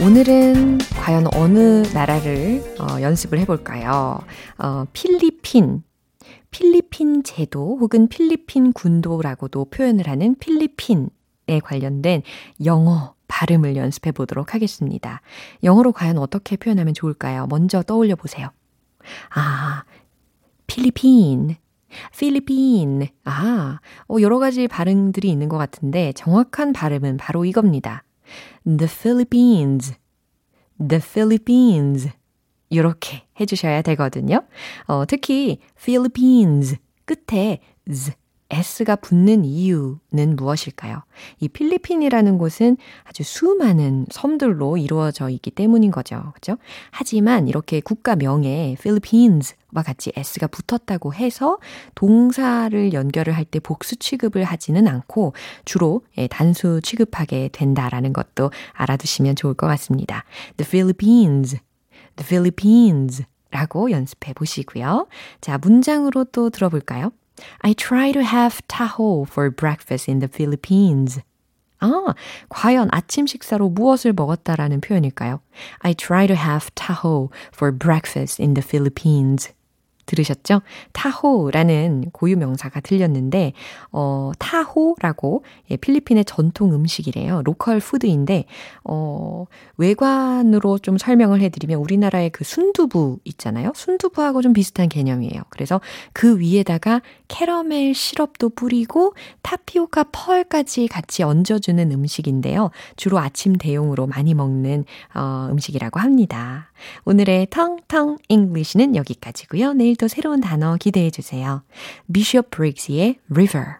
오늘은 0.00 0.78
과연 1.00 1.26
어느 1.34 1.82
나라를 1.92 2.62
어, 2.78 3.00
연습을 3.00 3.40
해볼까요? 3.40 4.20
어, 4.58 4.84
필리핀. 4.92 5.82
필리핀 6.52 7.24
제도 7.24 7.76
혹은 7.80 8.06
필리핀 8.06 8.72
군도라고도 8.72 9.64
표현을 9.64 10.06
하는 10.06 10.36
필리핀에 10.38 11.08
관련된 11.64 12.22
영어 12.64 13.13
발음을 13.28 13.76
연습해 13.76 14.12
보도록 14.12 14.54
하겠습니다. 14.54 15.20
영어로 15.62 15.92
과연 15.92 16.18
어떻게 16.18 16.56
표현하면 16.56 16.94
좋을까요? 16.94 17.46
먼저 17.48 17.82
떠올려 17.82 18.16
보세요. 18.16 18.50
아, 19.34 19.84
필리핀. 20.66 21.56
필리핀. 22.16 23.08
아, 23.24 23.78
어, 24.08 24.16
여러 24.20 24.38
가지 24.38 24.66
발음들이 24.68 25.28
있는 25.30 25.48
것 25.48 25.58
같은데 25.58 26.12
정확한 26.12 26.72
발음은 26.72 27.16
바로 27.16 27.44
이겁니다. 27.44 28.04
The 28.64 28.88
Philippines. 28.88 29.94
The 30.88 31.00
Philippines. 31.00 32.10
이렇게 32.70 33.24
해주셔야 33.38 33.82
되거든요. 33.82 34.44
어, 34.86 35.04
특히 35.06 35.58
Philippines 35.76 36.76
끝에 37.04 37.60
z, 37.90 38.12
s가 38.54 38.96
붙는 38.96 39.44
이유는 39.44 40.36
무엇일까요? 40.36 41.02
이 41.40 41.48
필리핀이라는 41.48 42.38
곳은 42.38 42.76
아주 43.04 43.22
수많은 43.22 44.06
섬들로 44.10 44.76
이루어져 44.76 45.28
있기 45.28 45.50
때문인 45.50 45.90
거죠. 45.90 46.32
그죠? 46.34 46.56
하지만 46.90 47.48
이렇게 47.48 47.80
국가명에 47.80 48.76
Philippines와 48.80 49.82
같이 49.84 50.12
s가 50.16 50.46
붙었다고 50.46 51.14
해서 51.14 51.58
동사를 51.94 52.92
연결을 52.92 53.34
할 53.34 53.44
때 53.44 53.60
복수 53.60 53.96
취급을 53.96 54.44
하지는 54.44 54.88
않고 54.88 55.34
주로 55.64 56.02
예, 56.16 56.26
단수 56.26 56.80
취급하게 56.82 57.50
된다라는 57.52 58.12
것도 58.12 58.50
알아두시면 58.72 59.36
좋을 59.36 59.54
것 59.54 59.66
같습니다. 59.66 60.24
The 60.56 60.68
Philippines, 60.68 61.58
the 62.16 62.26
Philippines 62.26 63.24
라고 63.50 63.90
연습해 63.90 64.32
보시고요. 64.32 65.06
자, 65.40 65.58
문장으로 65.58 66.24
또 66.24 66.50
들어볼까요? 66.50 67.12
I 67.61 67.73
try 67.73 68.11
to 68.11 68.23
have 68.23 68.61
taho 68.67 69.27
for 69.27 69.49
breakfast 69.49 70.09
in 70.09 70.19
the 70.19 70.27
Philippines. 70.27 71.21
아, 71.79 72.13
과연 72.49 72.89
아침 72.91 73.25
식사로 73.25 73.69
무엇을 73.69 74.13
먹었다라는 74.13 74.81
표현일까요? 74.81 75.39
I 75.79 75.93
try 75.93 76.27
to 76.27 76.35
have 76.35 76.69
taho 76.75 77.29
for 77.53 77.71
breakfast 77.71 78.41
in 78.41 78.53
the 78.53 78.65
Philippines. 78.65 79.53
들으셨죠? 80.06 80.62
타호라는 80.92 82.10
고유 82.12 82.36
명사가 82.36 82.80
들렸는데, 82.80 83.52
어, 83.92 84.32
타호라고, 84.38 85.44
예, 85.70 85.76
필리핀의 85.76 86.24
전통 86.24 86.72
음식이래요. 86.74 87.42
로컬 87.44 87.80
푸드인데, 87.80 88.44
어, 88.84 89.46
외관으로 89.76 90.78
좀 90.78 90.98
설명을 90.98 91.40
해 91.40 91.48
드리면 91.48 91.78
우리나라의 91.78 92.30
그 92.30 92.44
순두부 92.44 93.18
있잖아요. 93.24 93.72
순두부하고 93.74 94.42
좀 94.42 94.52
비슷한 94.52 94.88
개념이에요. 94.88 95.42
그래서 95.50 95.80
그 96.12 96.38
위에다가 96.38 97.00
캐러멜 97.28 97.92
시럽도 97.94 98.50
뿌리고 98.50 99.14
타피오카 99.42 100.04
pearl까지 100.12 100.88
같이 100.88 101.22
얹어 101.22 101.58
주는 101.60 101.90
음식인데요. 101.90 102.70
주로 102.96 103.18
아침 103.18 103.54
대용으로 103.54 104.06
많이 104.06 104.34
먹는, 104.34 104.84
어, 105.14 105.48
음식이라고 105.50 106.00
합니다. 106.00 106.70
오늘의 107.04 107.48
텅텅 107.50 108.18
English는 108.28 108.96
여기까지고요. 108.96 109.74
내일 109.74 109.96
또 109.96 110.08
새로운 110.08 110.40
단어 110.40 110.76
기대해 110.76 111.10
주세요. 111.10 111.62
비숍 112.12 112.50
브릭스의 112.50 113.18
River. 113.30 113.76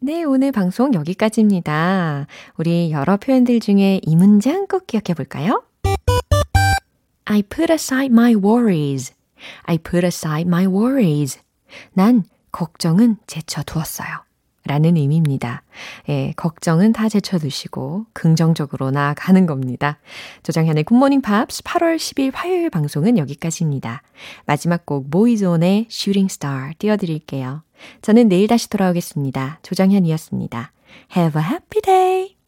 네, 0.00 0.24
오늘 0.24 0.50
방송 0.50 0.94
여기까지입니다. 0.94 2.26
우리 2.56 2.90
여러 2.90 3.16
표현들 3.16 3.60
중에 3.60 4.00
이 4.02 4.16
문장 4.16 4.66
꼭 4.66 4.86
기억해 4.86 5.14
볼까요? 5.14 5.62
I 7.26 7.42
put 7.42 7.70
aside 7.70 8.12
my 8.12 8.34
worries. 8.34 9.12
I 9.64 9.78
put 9.78 10.04
aside 10.04 10.46
my 10.48 10.66
worries. 10.66 11.38
난 11.92 12.24
걱정은 12.50 13.18
제쳐두었어요. 13.26 14.29
라는 14.70 14.96
의미입니다. 14.96 15.64
예, 16.08 16.32
걱정은 16.36 16.92
다 16.92 17.08
제쳐두시고 17.08 18.06
긍정적으로 18.12 18.92
나아가는 18.92 19.44
겁니다. 19.44 19.98
조정현의 20.44 20.84
굿모닝 20.84 21.22
팝스 21.22 21.64
8월 21.64 21.96
10일 21.96 22.30
화요일 22.32 22.70
방송은 22.70 23.18
여기까지입니다. 23.18 24.02
마지막 24.46 24.86
곡 24.86 25.10
보이존의 25.10 25.88
Shooting 25.90 26.32
Star 26.32 26.74
띄워드릴게요. 26.78 27.64
저는 28.02 28.28
내일 28.28 28.46
다시 28.46 28.70
돌아오겠습니다. 28.70 29.58
조정현이었습니다. 29.62 30.70
Have 31.16 31.42
a 31.42 31.48
happy 31.48 31.82
day! 31.82 32.39